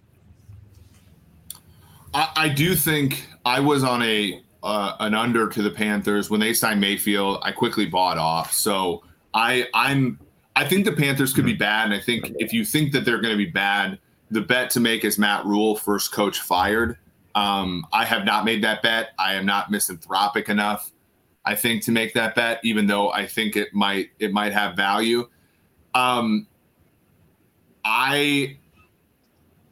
[2.12, 6.40] I, I do think I was on a uh, an under to the Panthers when
[6.40, 7.38] they signed Mayfield.
[7.42, 8.52] I quickly bought off.
[8.52, 9.02] So
[9.34, 10.18] I I'm
[10.56, 13.20] I think the Panthers could be bad, and I think if you think that they're
[13.20, 13.98] going to be bad,
[14.30, 16.98] the bet to make is Matt Rhule first coach fired.
[17.34, 19.10] Um, I have not made that bet.
[19.18, 20.90] I am not misanthropic enough,
[21.44, 24.74] I think, to make that bet, even though I think it might it might have
[24.74, 25.28] value.
[25.94, 26.48] Um,
[27.84, 28.58] I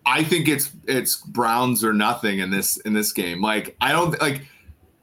[0.06, 3.42] I think it's it's Browns or nothing in this in this game.
[3.42, 4.46] Like I don't like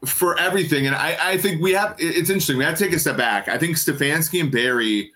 [0.06, 0.86] for everything.
[0.88, 2.58] And I, I think we have, it's interesting.
[2.58, 3.48] We have to take a step back.
[3.48, 5.12] I think Stefanski and Barry,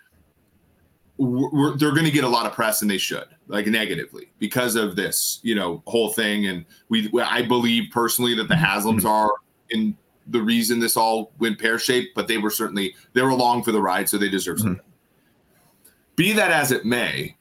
[1.19, 4.95] they're going to get a lot of press and they should like negatively because of
[4.95, 6.47] this, you know, whole thing.
[6.47, 9.31] And we, I believe personally that the Haslams are
[9.69, 9.97] in
[10.27, 13.71] the reason this all went pear shaped, but they were certainly, they were along for
[13.71, 14.07] the ride.
[14.07, 14.75] So they deserve something.
[14.75, 15.89] Mm-hmm.
[16.15, 17.35] Be that as it may,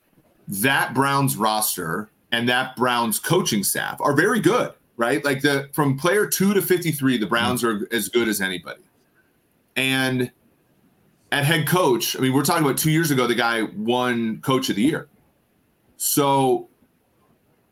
[0.49, 5.25] that Browns roster and that Browns coaching staff are very good right?
[5.25, 8.83] Like the from player two to 53, the Browns are as good as anybody.
[9.77, 10.31] And
[11.33, 14.71] at head coach, I mean, we're talking about two years ago, the guy won coach
[14.71, 15.09] of the year.
[15.97, 16.69] So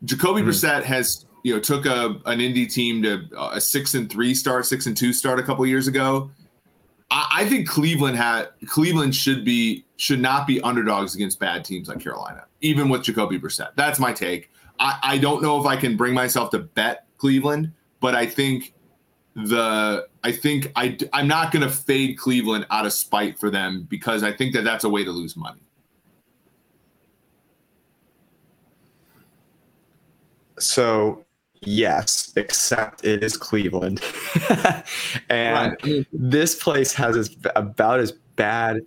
[0.05, 0.51] Jacoby mm-hmm.
[0.51, 4.67] Brissett has, you know, took a an Indy team to a six and three start,
[4.67, 6.31] six and two start a couple years ago.
[7.11, 11.89] I, I think Cleveland had Cleveland should be should not be underdogs against bad teams
[11.89, 13.71] like Carolina, even with Jacoby Brissett.
[13.77, 14.51] That's my take.
[14.81, 18.75] I, I don't know if I can bring myself to bet Cleveland, but I think
[19.35, 23.87] the I think I I'm not going to fade Cleveland out of spite for them
[23.89, 25.63] because I think that that's a way to lose money.
[30.59, 31.25] So
[31.63, 34.03] yes, except it is Cleveland,
[35.31, 36.07] and right.
[36.13, 38.83] this place has as, about as bad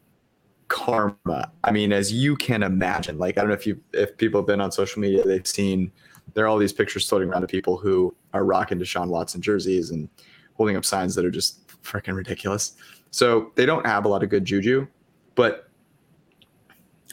[0.68, 1.52] karma.
[1.64, 4.48] I mean, as you can imagine, like I don't know if you if people have
[4.48, 5.92] been on social media, they've seen
[6.34, 9.92] there are all these pictures floating around of people who are rocking Deshaun Watson jerseys
[9.92, 10.10] and
[10.54, 12.74] holding up signs that are just freaking ridiculous.
[13.12, 14.88] So they don't have a lot of good juju,
[15.36, 15.70] but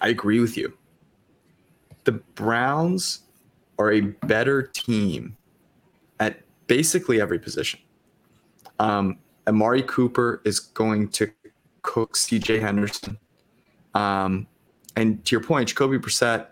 [0.00, 0.76] I agree with you.
[2.04, 3.20] The Browns
[3.78, 5.36] are a better team
[6.20, 7.80] at basically every position.
[8.78, 11.30] Um, Amari Cooper is going to
[11.82, 13.18] cook CJ Henderson.
[13.94, 14.46] Um,
[14.96, 16.48] and to your point, Jacoby Brissett, I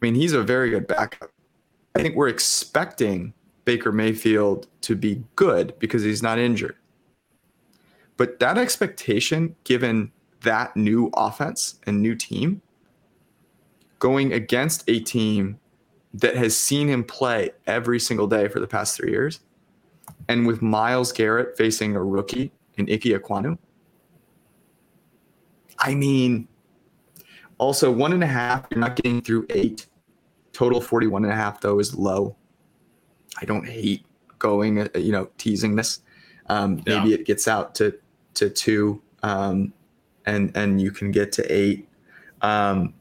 [0.00, 1.31] mean, he's a very good backup.
[1.94, 6.76] I think we're expecting Baker Mayfield to be good because he's not injured.
[8.16, 12.62] But that expectation, given that new offense and new team,
[13.98, 15.58] going against a team
[16.14, 19.40] that has seen him play every single day for the past three years,
[20.28, 23.58] and with Myles Garrett facing a rookie in Ike Ekwonu,
[25.78, 26.48] I mean,
[27.58, 29.86] also one and a half, you're not getting through eight.
[30.52, 32.36] Total 41 and a half, though, is low.
[33.40, 34.04] I don't hate
[34.38, 36.00] going, uh, you know, teasing this.
[36.48, 37.16] Um, maybe yeah.
[37.16, 37.98] it gets out to
[38.34, 39.72] to two, um,
[40.26, 41.88] and and you can get to eight.
[42.42, 42.94] Um,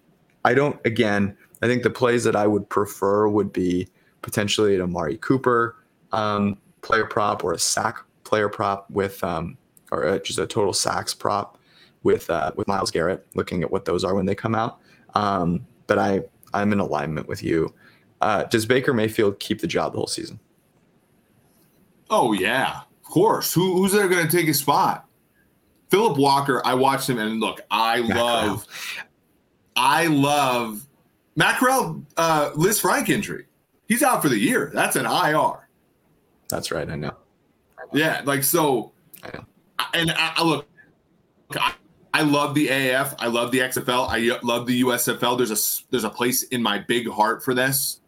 [0.45, 0.79] I don't.
[0.85, 3.87] Again, I think the plays that I would prefer would be
[4.21, 5.75] potentially an Amari Cooper
[6.11, 9.57] um, player prop or a sack player prop with, um,
[9.91, 11.57] or a, just a total sacks prop
[12.03, 13.25] with uh, with Myles Garrett.
[13.35, 14.79] Looking at what those are when they come out.
[15.15, 16.21] Um, but I
[16.53, 17.73] I'm in alignment with you.
[18.21, 20.39] Uh, does Baker Mayfield keep the job the whole season?
[22.09, 23.53] Oh yeah, of course.
[23.53, 25.07] Who, who's there going to take his spot?
[25.89, 26.61] Phillip Walker.
[26.65, 28.65] I watched him, and look, I love,
[29.75, 30.87] I love
[31.35, 33.45] Matt Corral, uh, Lisfranc injury.
[33.87, 34.71] He's out for the year.
[34.73, 35.67] That's an IR.
[36.49, 36.89] That's right.
[36.89, 37.15] I know.
[37.93, 38.93] Yeah, like so.
[39.23, 39.45] I know.
[39.93, 40.67] And I, I look,
[42.21, 43.15] I, love the AAF.
[43.19, 44.07] I love the XFL.
[44.09, 45.37] I love the USFL.
[45.37, 48.01] There's a there's a place in my big heart for this.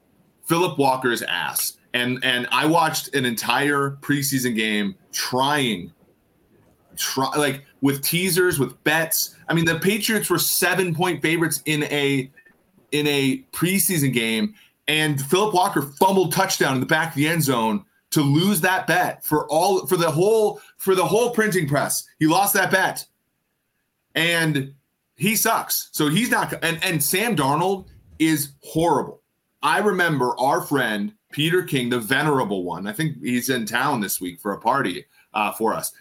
[0.46, 1.78] Phillip Walker's ass.
[1.94, 5.92] And and I watched an entire preseason game trying
[6.96, 9.36] try like with teasers, with bets.
[9.50, 12.32] I mean, the Patriots were 7-point favorites in a
[12.92, 14.54] in a preseason game
[14.88, 18.86] and Phillip Walker fumbled touchdown in the back of the end zone to lose that
[18.86, 22.06] bet for all for the whole for the whole printing press.
[22.20, 23.06] He lost that bet.
[24.16, 24.74] And
[25.16, 25.90] he sucks.
[25.92, 27.88] So he's not and and Sam Darnold
[28.20, 29.22] is horrible.
[29.62, 32.88] I remember our friend Peter King, the venerable one.
[32.88, 35.92] I think he's in town this week for a party uh, for us.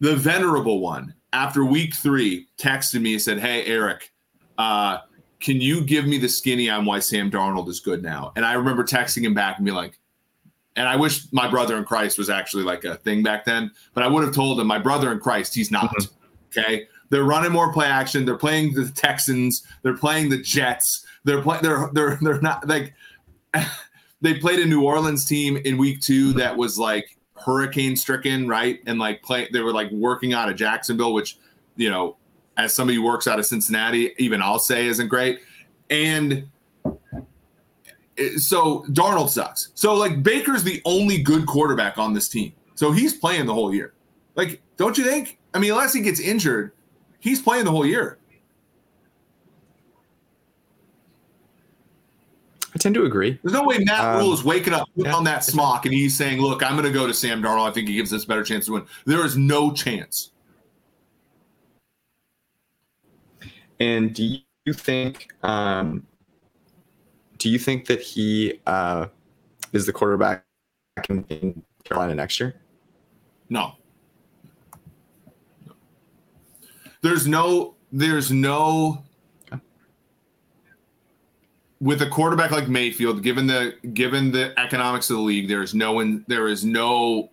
[0.00, 4.12] The venerable one, after week three, texted me and said, "Hey Eric,
[4.58, 4.98] uh,
[5.40, 8.54] can you give me the skinny on why Sam Darnold is good now?" And I
[8.54, 9.98] remember texting him back and be like,
[10.76, 14.02] and I wish my brother in Christ was actually like a thing back then, but
[14.02, 15.90] I would have told him, my brother in Christ, he's not.
[15.90, 16.58] Mm-hmm.
[16.58, 16.86] Okay.
[17.10, 18.24] They're running more play action.
[18.24, 19.66] They're playing the Texans.
[19.82, 21.04] They're playing the Jets.
[21.24, 21.62] They're playing.
[21.62, 22.94] They're they're they're not like
[24.20, 28.80] they played a New Orleans team in week two that was like hurricane stricken, right?
[28.86, 31.38] And like play, they were like working out of Jacksonville, which
[31.76, 32.16] you know,
[32.56, 35.40] as somebody who works out of Cincinnati, even I'll say isn't great.
[35.88, 36.48] And
[38.36, 39.70] so Darnold sucks.
[39.74, 42.52] So like Baker's the only good quarterback on this team.
[42.74, 43.94] So he's playing the whole year.
[44.36, 45.38] Like, don't you think?
[45.52, 46.72] I mean, unless he gets injured,
[47.20, 48.18] he's playing the whole year.
[52.74, 53.38] I tend to agree.
[53.42, 56.16] There's no way Matt um, Rhule is waking up yeah, on that smock and he's
[56.16, 57.68] saying, "Look, I'm going to go to Sam Darnold.
[57.68, 60.30] I think he gives us a better chance to win." There is no chance.
[63.80, 65.28] And do you think?
[65.42, 66.06] Um,
[67.38, 69.06] do you think that he uh,
[69.72, 70.44] is the quarterback
[71.08, 72.54] in Carolina next year?
[73.48, 73.72] No.
[77.02, 77.74] There's no.
[77.92, 79.04] There's no
[81.80, 85.74] with a quarterback like Mayfield, given the given the economics of the league, there is
[85.74, 87.30] no one there is no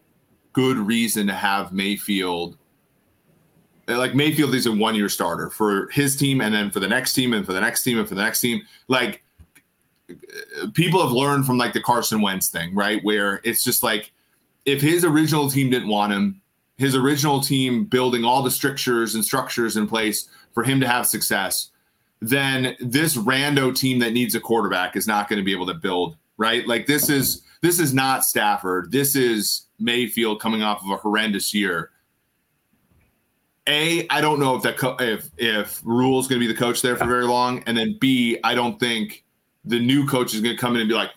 [0.54, 2.58] good reason to have Mayfield.
[3.88, 7.14] Like Mayfield is a one year starter for his team, and then for the next
[7.14, 8.62] team, and for the next team, and for the next team.
[8.88, 9.24] Like
[10.74, 13.04] people have learned from like the Carson Wentz thing, right?
[13.04, 14.14] Where it's just like
[14.66, 16.42] if his original team didn't want him,
[16.78, 21.08] his original team building all the strictures and structures in place for him to have
[21.08, 21.72] success
[22.22, 25.74] then this rando team that needs a quarterback is not going to be able to
[25.74, 26.68] build, right?
[26.68, 28.92] Like this is this is not Stafford.
[28.92, 31.92] This is Mayfield coming off of a horrendous year.
[33.68, 36.82] A, I don't know if that co- if if Rhule's going to be the coach
[36.82, 39.26] there for very long, and then B, I don't think
[39.66, 41.12] the new coach is going to come in and be like,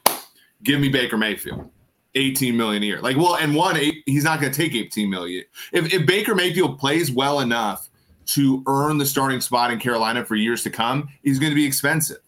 [0.64, 1.70] "Give me Baker Mayfield,
[2.14, 5.44] 18 million a year." Like, well, and one, he's not going to take 18 million.
[5.72, 7.90] If if Baker Mayfield plays well enough
[8.26, 11.66] to earn the starting spot in Carolina for years to come he's going to be
[11.66, 12.18] expensive.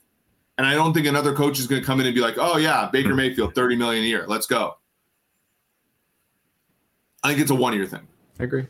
[0.59, 2.57] And I don't think another coach is going to come in and be like, "Oh
[2.57, 3.15] yeah, Baker.
[3.15, 4.25] Mayfield, 30 million a year.
[4.27, 4.77] Let's go."
[7.25, 8.07] I think it's a one-year thing.
[8.41, 8.67] I agree.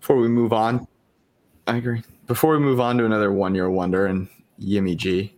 [0.00, 0.86] Before we move on,
[1.66, 2.02] I agree.
[2.26, 5.34] Before we move on to another one-year wonder and Yimmy G,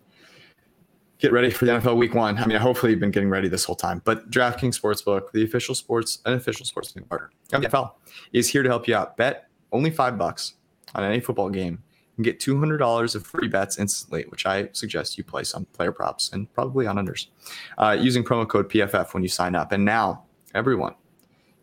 [1.23, 2.37] get ready for the NFL Week One.
[2.37, 4.03] I mean, hopefully you've been getting ready this whole time.
[4.05, 7.93] But DraftKings Sportsbook, the official sports, and unofficial sports partner of the NFL,
[8.33, 9.17] is here to help you out.
[9.17, 10.55] Bet only five bucks
[10.97, 11.81] on any football game
[12.17, 16.33] and get $200 of free bets instantly, which I suggest you place on player props
[16.33, 17.29] and probably on unders
[17.79, 19.71] uh, using promo code PFF when you sign up.
[19.71, 20.25] And now
[20.57, 20.97] everyone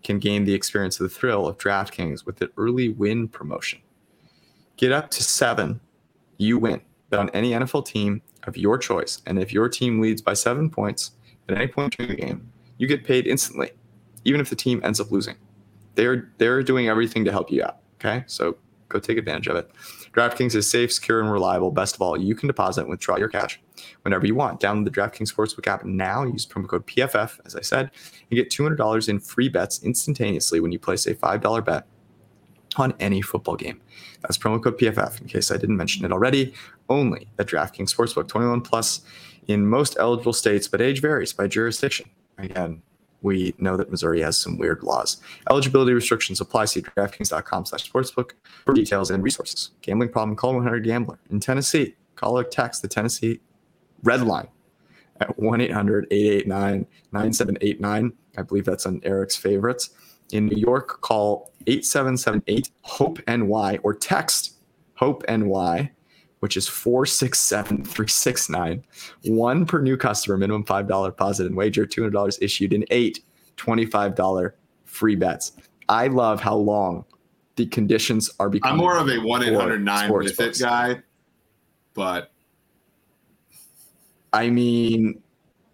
[0.04, 3.82] can gain the experience of the thrill of DraftKings with the early win promotion.
[4.78, 5.82] Get up to seven,
[6.38, 6.82] you win.
[7.10, 9.22] Bet on any NFL team of your choice.
[9.26, 11.12] And if your team leads by seven points
[11.48, 13.72] at any point during the game, you get paid instantly,
[14.26, 15.36] even if the team ends up losing.
[15.96, 17.80] They're they're doing everything to help you out.
[18.00, 18.24] Okay.
[18.28, 19.72] So go take advantage of it.
[20.14, 21.72] DraftKings is safe, secure, and reliable.
[21.72, 23.60] Best of all, you can deposit and withdraw your cash
[24.02, 24.60] whenever you want.
[24.60, 26.24] Download the DraftKings Sportsbook app now.
[26.24, 27.92] Use promo code PFF, as I said,
[28.30, 31.86] and get $200 in free bets instantaneously when you place a $5 bet
[32.76, 33.82] on any football game.
[34.22, 36.54] That's promo code PFF, in case I didn't mention it already.
[36.90, 39.02] Only at DraftKings Sportsbook, 21 plus
[39.48, 42.10] in most eligible states, but age varies by jurisdiction.
[42.38, 42.82] Again,
[43.22, 45.22] we know that Missouri has some weird laws.
[45.50, 46.66] Eligibility restrictions apply.
[46.66, 48.32] See DraftKings.com slash sportsbook
[48.66, 49.72] for details and resources.
[49.82, 51.20] Gambling problem, call 100 Gambler.
[51.30, 53.40] In Tennessee, call or text the Tennessee
[54.04, 54.48] Red Line
[55.20, 58.14] at 1 800 889 9789.
[58.38, 59.90] I believe that's on Eric's favorites.
[60.32, 64.56] In New York, call 8778 HOPE NY or text
[64.96, 65.92] HOPE NY
[66.40, 68.84] which is 467369.
[69.26, 73.24] One per new customer, minimum $5 deposit and wager, $200 issued in eight
[73.58, 74.52] $25
[74.86, 75.54] free bets.
[75.90, 77.06] I love how long
[77.56, 78.74] the conditions are becoming.
[78.74, 81.02] I'm more of a 1 809 with it guy,
[81.94, 82.32] but.
[84.32, 85.22] I mean,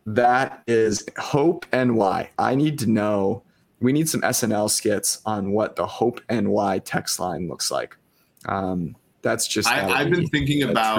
[0.06, 2.32] that is hope and why.
[2.40, 3.44] I need to know.
[3.86, 7.96] We need some SNL skits on what the hope and why text line looks like.
[8.48, 10.98] Um, that's just I, have been thinking about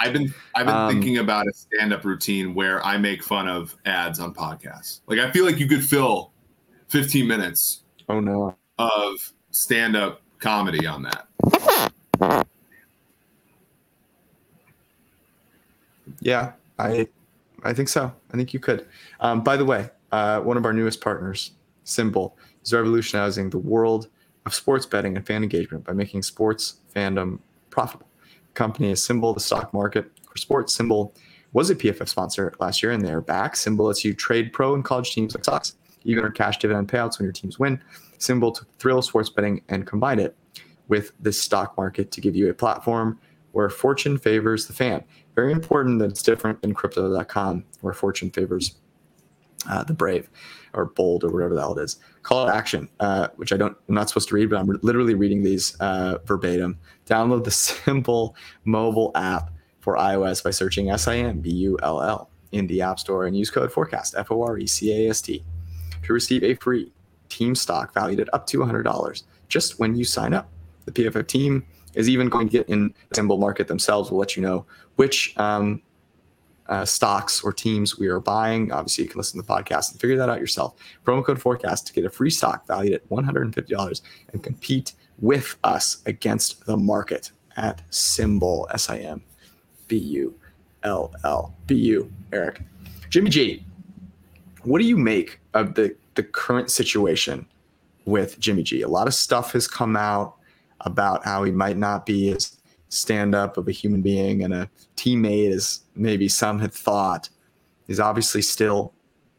[0.00, 3.74] I've been I've been um, thinking about a stand-up routine where I make fun of
[3.86, 5.00] ads on podcasts.
[5.06, 6.30] Like I feel like you could fill
[6.88, 11.92] 15 minutes oh no of stand-up comedy on that.
[16.20, 17.08] Yeah, I
[17.64, 18.12] I think so.
[18.30, 18.86] I think you could.
[19.20, 21.52] Um, by the way, uh, one of our newest partners,
[21.86, 22.32] SimBull,
[22.64, 24.08] is revolutionizing the world
[24.44, 27.38] of sports betting and fan engagement by making sports fandom
[27.70, 28.08] profitable.
[28.54, 30.76] company is SimBull, the stock market for sports.
[30.76, 31.14] SimBull
[31.52, 33.54] was a PFF sponsor last year, and they're back.
[33.54, 37.18] SimBull lets you trade pro and college teams like stocks, even earn cash dividend payouts
[37.18, 37.82] when your teams win.
[38.18, 40.36] SimBull took the thrill of sports betting and combined it
[40.88, 43.18] with the stock market to give you a platform
[43.52, 45.02] where fortune favors the fan.
[45.34, 48.76] Very important that it's different than crypto.com, where fortune favors
[49.68, 50.28] uh, the brave
[50.74, 51.96] or bold or whatever the hell it is.
[52.22, 54.78] Call to action, uh, which I don't, I'm not supposed to read, but I'm re-
[54.82, 56.78] literally reading these uh, verbatim.
[57.06, 59.50] Download the SimBull mobile app
[59.80, 64.42] for iOS by searching S-I-M-B-U-L-L in the App Store and use code Forecast F O
[64.42, 65.44] R E C A S T
[66.02, 66.92] to receive a free
[67.28, 70.48] team stock valued at up to $100 just when you sign up.
[70.84, 74.10] The PFF team is even going to get in the SimBull market themselves.
[74.10, 75.82] We'll let you know which um,
[76.68, 78.72] uh, stocks or teams we are buying.
[78.72, 80.74] Obviously, you can listen to the podcast and figure that out yourself.
[81.04, 84.02] Promo code forecast to get a free stock valued at $150
[84.32, 89.22] and compete with us against the market at SimBull S I M
[89.88, 90.34] B U
[90.82, 92.62] L L B U, Eric.
[93.10, 93.64] Jimmy G,
[94.62, 97.46] what do you make of the, the current situation
[98.04, 98.82] with Jimmy G?
[98.82, 100.34] A lot of stuff has come out
[100.82, 102.55] about how he might not be as
[102.96, 107.28] stand up of a human being and a teammate as maybe some had thought
[107.88, 108.92] is obviously still,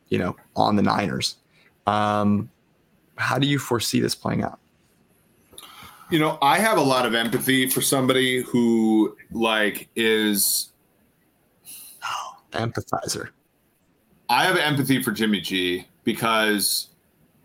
[0.09, 1.37] you know, on the Niners.
[1.85, 2.49] Um,
[3.17, 4.59] how do you foresee this playing out?
[6.09, 10.71] You know, I have a lot of empathy for somebody who like is
[12.03, 13.29] oh, empathizer.
[14.29, 16.89] I have empathy for Jimmy G because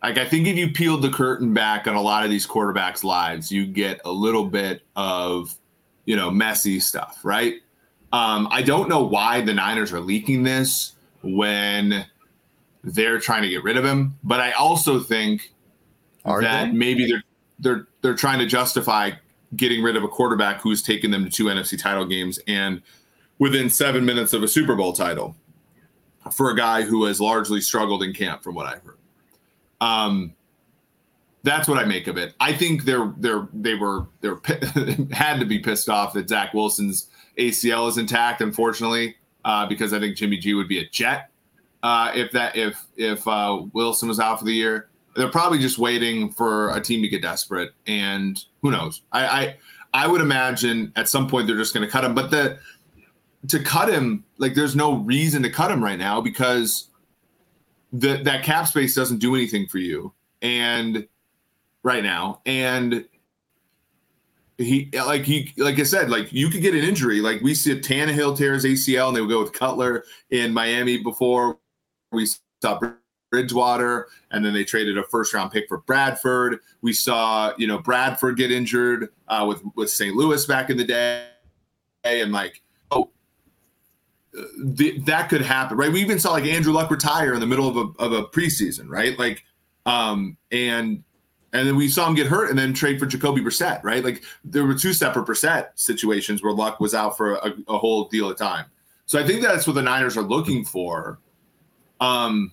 [0.02, 3.04] like I think if you peeled the curtain back on a lot of these quarterbacks'
[3.04, 5.54] lives, you get a little bit of
[6.04, 7.54] you know, messy stuff, right?
[8.12, 12.04] Um, I don't know why the Niners are leaking this when
[12.84, 15.52] they're trying to get rid of him, but I also think
[16.24, 16.72] are that they?
[16.72, 17.22] maybe they're
[17.58, 19.12] they're they're trying to justify
[19.56, 22.82] getting rid of a quarterback who's taken them to two NFC title games and
[23.38, 25.36] within seven minutes of a Super Bowl title
[26.30, 28.98] for a guy who has largely struggled in camp, from what I've heard.
[29.80, 30.34] Um,
[31.42, 32.34] that's what I make of it.
[32.40, 34.40] I think they're they're they were they're
[35.12, 39.98] had to be pissed off that Zach Wilson's ACL is intact, unfortunately, uh, because I
[39.98, 41.30] think Jimmy G would be a jet
[41.82, 44.88] uh, if that if if uh, Wilson was out for the year.
[45.14, 49.02] They're probably just waiting for a team to get desperate, and who knows?
[49.12, 49.56] I I,
[49.92, 52.58] I would imagine at some point they're just going to cut him, but the
[53.48, 56.88] to cut him like there's no reason to cut him right now because
[57.92, 61.06] the that cap space doesn't do anything for you, and
[61.82, 63.04] right now, and
[64.58, 67.20] he like he like I said, like you could get an injury.
[67.20, 71.58] Like we see Tannehill tears ACL, and they would go with Cutler in Miami before
[72.10, 72.26] we
[72.60, 72.80] saw
[73.30, 76.60] Bridgewater, and then they traded a first round pick for Bradford.
[76.82, 80.14] We saw you know Bradford get injured uh, with with St.
[80.14, 81.26] Louis back in the day,
[82.04, 83.10] and like oh.
[84.34, 85.92] That could happen, right?
[85.92, 88.88] We even saw like Andrew Luck retire in the middle of a, of a preseason,
[88.88, 89.18] right?
[89.18, 89.44] Like,
[89.84, 91.04] um, and
[91.52, 94.02] and then we saw him get hurt and then trade for Jacoby Brissett, right?
[94.02, 98.08] Like there were two separate Brissett situations where Luck was out for a, a whole
[98.08, 98.66] deal of time.
[99.04, 101.18] So I think that's what the Niners are looking for.
[102.00, 102.52] Um,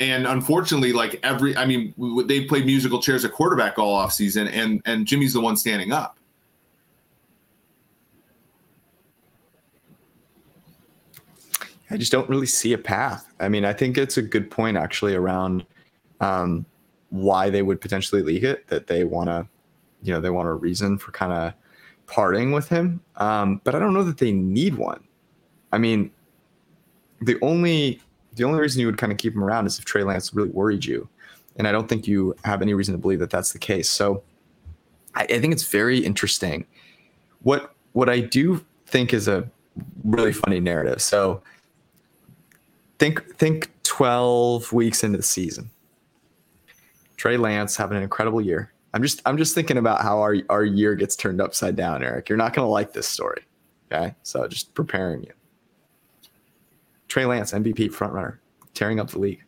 [0.00, 1.94] and unfortunately, like every, I mean,
[2.26, 5.92] they played musical chairs at quarterback all off season, and and Jimmy's the one standing
[5.92, 6.18] up.
[11.90, 13.32] I just don't really see a path.
[13.40, 15.64] I mean, I think it's a good point actually around
[16.20, 16.66] um,
[17.10, 19.46] why they would potentially leak it that they want to
[20.02, 21.52] you know they want a reason for kind of
[22.06, 23.00] parting with him.
[23.16, 25.02] Um, but i don't know that they need one.
[25.72, 26.10] I mean
[27.20, 28.00] the only
[28.34, 30.50] the only reason you would kind of keep him around is if trey lance really
[30.50, 31.08] worried you.
[31.56, 33.88] And i don't think you have any reason to believe that that's the case.
[33.88, 34.22] So
[35.14, 36.66] i, I think it's very interesting.
[37.42, 39.48] What what i do think is a
[40.04, 41.02] really funny narrative.
[41.02, 41.42] So
[42.98, 45.70] think think 12 weeks into the season
[47.26, 48.72] Trey Lance having an incredible year.
[48.94, 52.28] I'm just I'm just thinking about how our our year gets turned upside down, Eric.
[52.28, 53.42] You're not going to like this story.
[53.90, 55.32] Okay, so just preparing you.
[57.08, 58.38] Trey Lance, MVP frontrunner,
[58.74, 59.42] tearing up the league.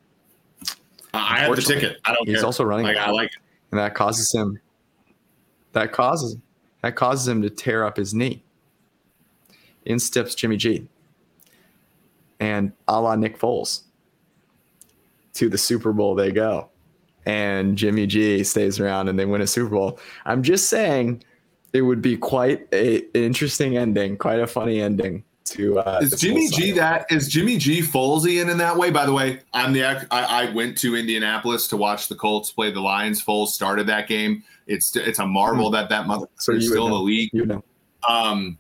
[1.14, 2.00] I have the ticket.
[2.04, 2.26] I don't.
[2.26, 2.46] He's care.
[2.46, 2.84] also running.
[2.84, 3.38] Like, I like it,
[3.70, 4.58] and that causes him.
[5.72, 6.36] That causes
[6.82, 8.42] that causes him to tear up his knee.
[9.84, 10.88] In steps Jimmy G.
[12.40, 13.82] And a la Nick Foles.
[15.34, 16.70] To the Super Bowl they go
[17.28, 20.00] and Jimmy G stays around and they win a Super Bowl.
[20.24, 21.22] I'm just saying
[21.74, 25.78] it would be quite a, an interesting ending, quite a funny ending to.
[25.78, 28.90] Uh, is Jimmy G that is Jimmy G Folesian in that way?
[28.90, 32.70] By the way, I'm the I, I went to Indianapolis to watch the Colts play
[32.70, 33.22] the Lions.
[33.22, 34.42] Foles started that game.
[34.66, 35.74] It's it's a marvel mm-hmm.
[35.74, 37.30] that that mother so is still in the league.
[37.34, 37.64] You know.
[38.08, 38.58] Um,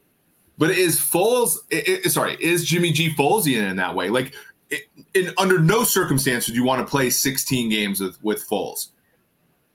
[0.58, 1.56] but is Foles?
[1.70, 4.10] It, it, sorry, is Jimmy G Folesian in that way?
[4.10, 4.34] Like
[5.14, 8.88] in, under no circumstances would you want to play 16 games with, with Foles.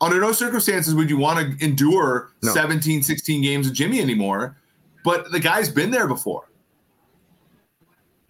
[0.01, 2.53] Under no circumstances would you want to endure no.
[2.53, 4.57] 17, 16 games with Jimmy anymore.
[5.03, 6.49] But the guy's been there before.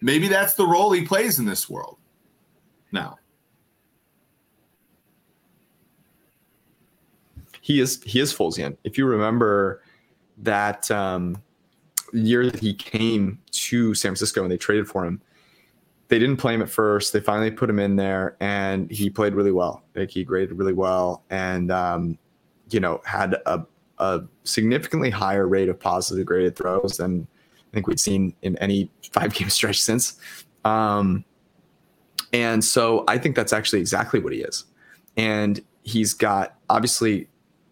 [0.00, 1.98] Maybe that's the role he plays in this world
[2.92, 3.18] now.
[7.60, 8.76] He is he is Folesian.
[8.84, 9.82] If you remember
[10.38, 11.42] that um,
[12.12, 15.22] year that he came to San Francisco and they traded for him,
[16.08, 17.12] they didn't play him at first.
[17.12, 19.82] They finally put him in there, and he played really well.
[19.94, 22.18] Like he graded really well, and um,
[22.70, 23.64] you know had a,
[23.98, 27.26] a significantly higher rate of positive graded throws than
[27.58, 30.18] I think we'd seen in any five game stretch since.
[30.64, 31.24] Um,
[32.32, 34.64] and so I think that's actually exactly what he is.
[35.16, 37.28] And he's got obviously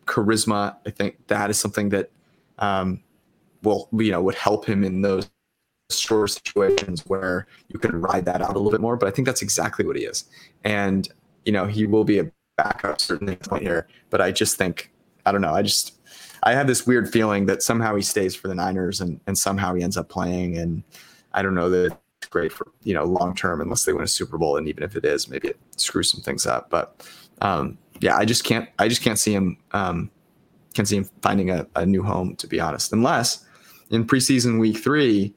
[0.07, 0.77] charisma.
[0.87, 2.11] I think that is something that
[2.59, 3.03] um,
[3.63, 5.29] will you know would help him in those
[5.99, 8.97] short situations where you can ride that out a little bit more.
[8.97, 10.25] But I think that's exactly what he is.
[10.65, 11.09] And,
[11.45, 13.89] you know, he will be a backup certainly point here.
[14.11, 14.93] But I just think,
[15.27, 15.99] I don't know, I just
[16.43, 19.75] I have this weird feeling that somehow he stays for the Niners and, and somehow
[19.75, 20.59] he ends up playing.
[20.59, 20.83] And
[21.33, 24.09] I don't know that it's great for, you know, long term unless they win a
[24.09, 24.57] Super Bowl.
[24.57, 26.69] And even if it is, maybe it screws some things up.
[26.71, 27.07] But
[27.41, 30.11] um, yeah, I just can't I just can't see him um,
[30.75, 32.93] can't see him finding a, a new home, to be honest.
[32.93, 33.45] Unless
[33.91, 35.35] in preseason week three,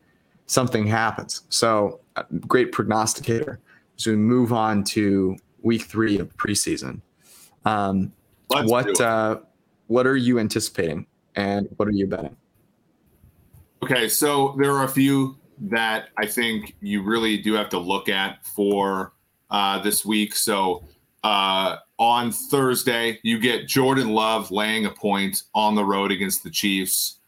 [0.47, 1.43] something happens.
[1.49, 1.99] So,
[2.47, 3.59] great prognosticator.
[3.97, 7.01] So we move on to week three of preseason.
[7.65, 8.11] Um,
[8.47, 9.39] what uh,
[9.87, 12.35] what are you anticipating, and what are you betting?
[13.83, 18.09] Okay, so there are a few that I think you really do have to look
[18.09, 19.13] at for
[19.49, 20.35] uh, this week.
[20.35, 20.83] So
[21.23, 26.49] uh, on Thursday, you get Jordan Love laying a point on the road against the
[26.49, 27.19] Chiefs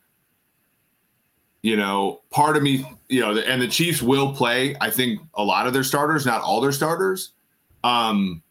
[1.67, 5.43] you know, part of me, you know, and the Chiefs will play, I think, a
[5.43, 7.33] lot of their starters, not all their starters.
[7.83, 8.41] Um,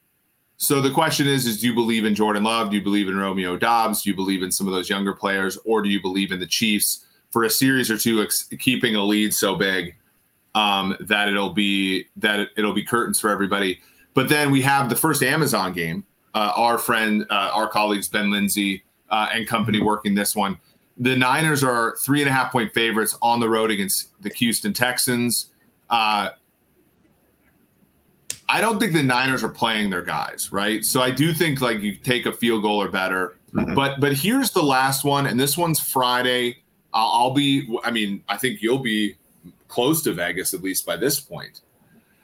[0.58, 2.70] So the question is: Is do you believe in Jordan Love?
[2.70, 4.02] Do you believe in Romeo Doubs?
[4.02, 6.46] Do you believe in some of those younger players, or do you believe in the
[6.46, 9.96] Chiefs for a series or two, ex- keeping a lead so big
[10.54, 13.80] um, that it'll be that it, will be curtains for everybody?
[14.14, 16.04] But then we have the first Amazon game.
[16.34, 20.58] Uh, our friend, uh, our colleagues Ben Linsey uh, and company working this one.
[20.98, 24.72] The Niners are three and a half point favorites on the road against the Houston
[24.72, 25.50] Texans.
[25.90, 26.30] Uh,
[28.48, 30.84] I don't think the Niners are playing their guys, right?
[30.84, 33.36] So I do think like you take a field goal or better.
[33.52, 33.74] Mm-hmm.
[33.74, 36.62] But but here's the last one, and this one's Friday.
[36.94, 37.68] I'll, I'll be.
[37.84, 39.16] I mean, I think you'll be
[39.68, 41.60] close to Vegas at least by this point.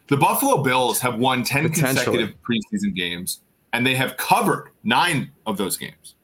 [0.09, 3.41] The Buffalo Bills have won ten consecutive preseason games,
[3.73, 6.15] and they have covered nine of those games.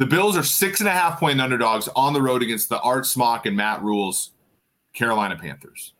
[0.00, 3.04] The Bills are six and a half point underdogs on the road against the Art
[3.04, 4.30] Smock and Matt Rhule's
[4.94, 5.92] Carolina Panthers.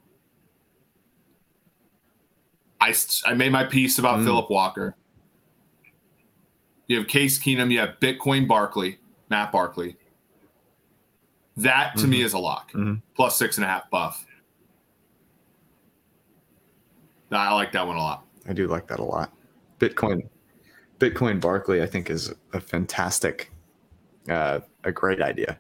[2.81, 2.95] I,
[3.27, 4.25] I made my piece about mm.
[4.25, 4.97] Phillip Walker.
[6.87, 8.99] You have Case Keenum, you have Bitcoin Barkley,
[9.29, 9.97] Matt Barkley.
[11.59, 12.11] That to mm-hmm.
[12.11, 12.73] me is a lock.
[12.73, 12.95] Mm-hmm.
[13.15, 14.25] Plus six and a half buff.
[17.31, 18.25] I like that one a lot.
[18.49, 19.31] I do like that a lot.
[19.79, 20.27] Bitcoin,
[20.99, 23.53] Bitcoin Barkley, I think is a fantastic,
[24.29, 25.59] uh, a great idea.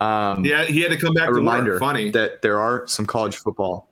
[0.00, 1.28] Um, yeah, he had to come back.
[1.28, 3.88] A reminder, funny that there are some college football.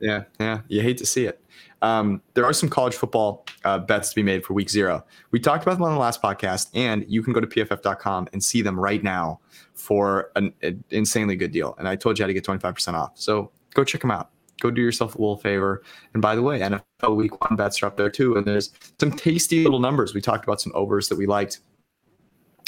[0.00, 1.40] Yeah, yeah, you hate to see it.
[1.82, 5.04] Um, there are some college football uh, bets to be made for week zero.
[5.30, 8.42] We talked about them on the last podcast, and you can go to pff.com and
[8.42, 9.40] see them right now
[9.74, 11.74] for an, an insanely good deal.
[11.78, 13.12] And I told you how to get 25% off.
[13.14, 14.30] So go check them out.
[14.60, 15.82] Go do yourself a little favor.
[16.14, 18.36] And by the way, NFL week one bets are up there too.
[18.36, 20.14] And there's some tasty little numbers.
[20.14, 21.60] We talked about some overs that we liked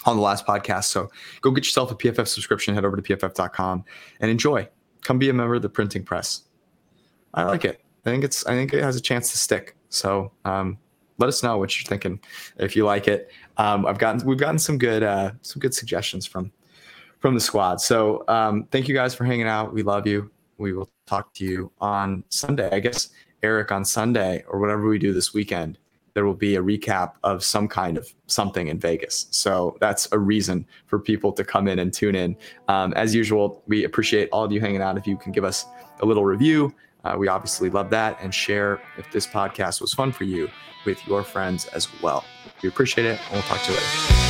[0.07, 0.85] on the last podcast.
[0.85, 3.85] So go get yourself a PFF subscription, head over to pff.com
[4.21, 4.69] and enjoy.
[5.03, 6.43] Come be a member of the printing press.
[7.35, 7.81] I like it.
[8.05, 9.77] I think it's I think it has a chance to stick.
[9.89, 10.79] So um,
[11.19, 12.21] let us know what you're thinking
[12.59, 13.31] if you like it.
[13.57, 16.53] Um, I've gotten we've gotten some good uh, some good suggestions from
[17.19, 17.81] from the squad.
[17.81, 19.73] So um, thank you guys for hanging out.
[19.73, 20.31] We love you.
[20.59, 22.71] We will talk to you on Sunday.
[22.71, 23.11] I guess
[23.43, 25.79] Eric on Sunday or whatever we do this weekend.
[26.17, 29.27] There will be a recap of some kind of something in Vegas.
[29.33, 32.39] So that's a reason for people to come in and tune in.
[32.69, 34.97] Um, as usual, we appreciate all of you hanging out.
[34.97, 35.67] If you can give us
[36.01, 40.11] a little review, uh, we obviously love that and share if this podcast was fun
[40.11, 40.49] for you
[40.87, 42.25] with your friends as well.
[42.63, 44.26] We appreciate it and we'll talk to you later.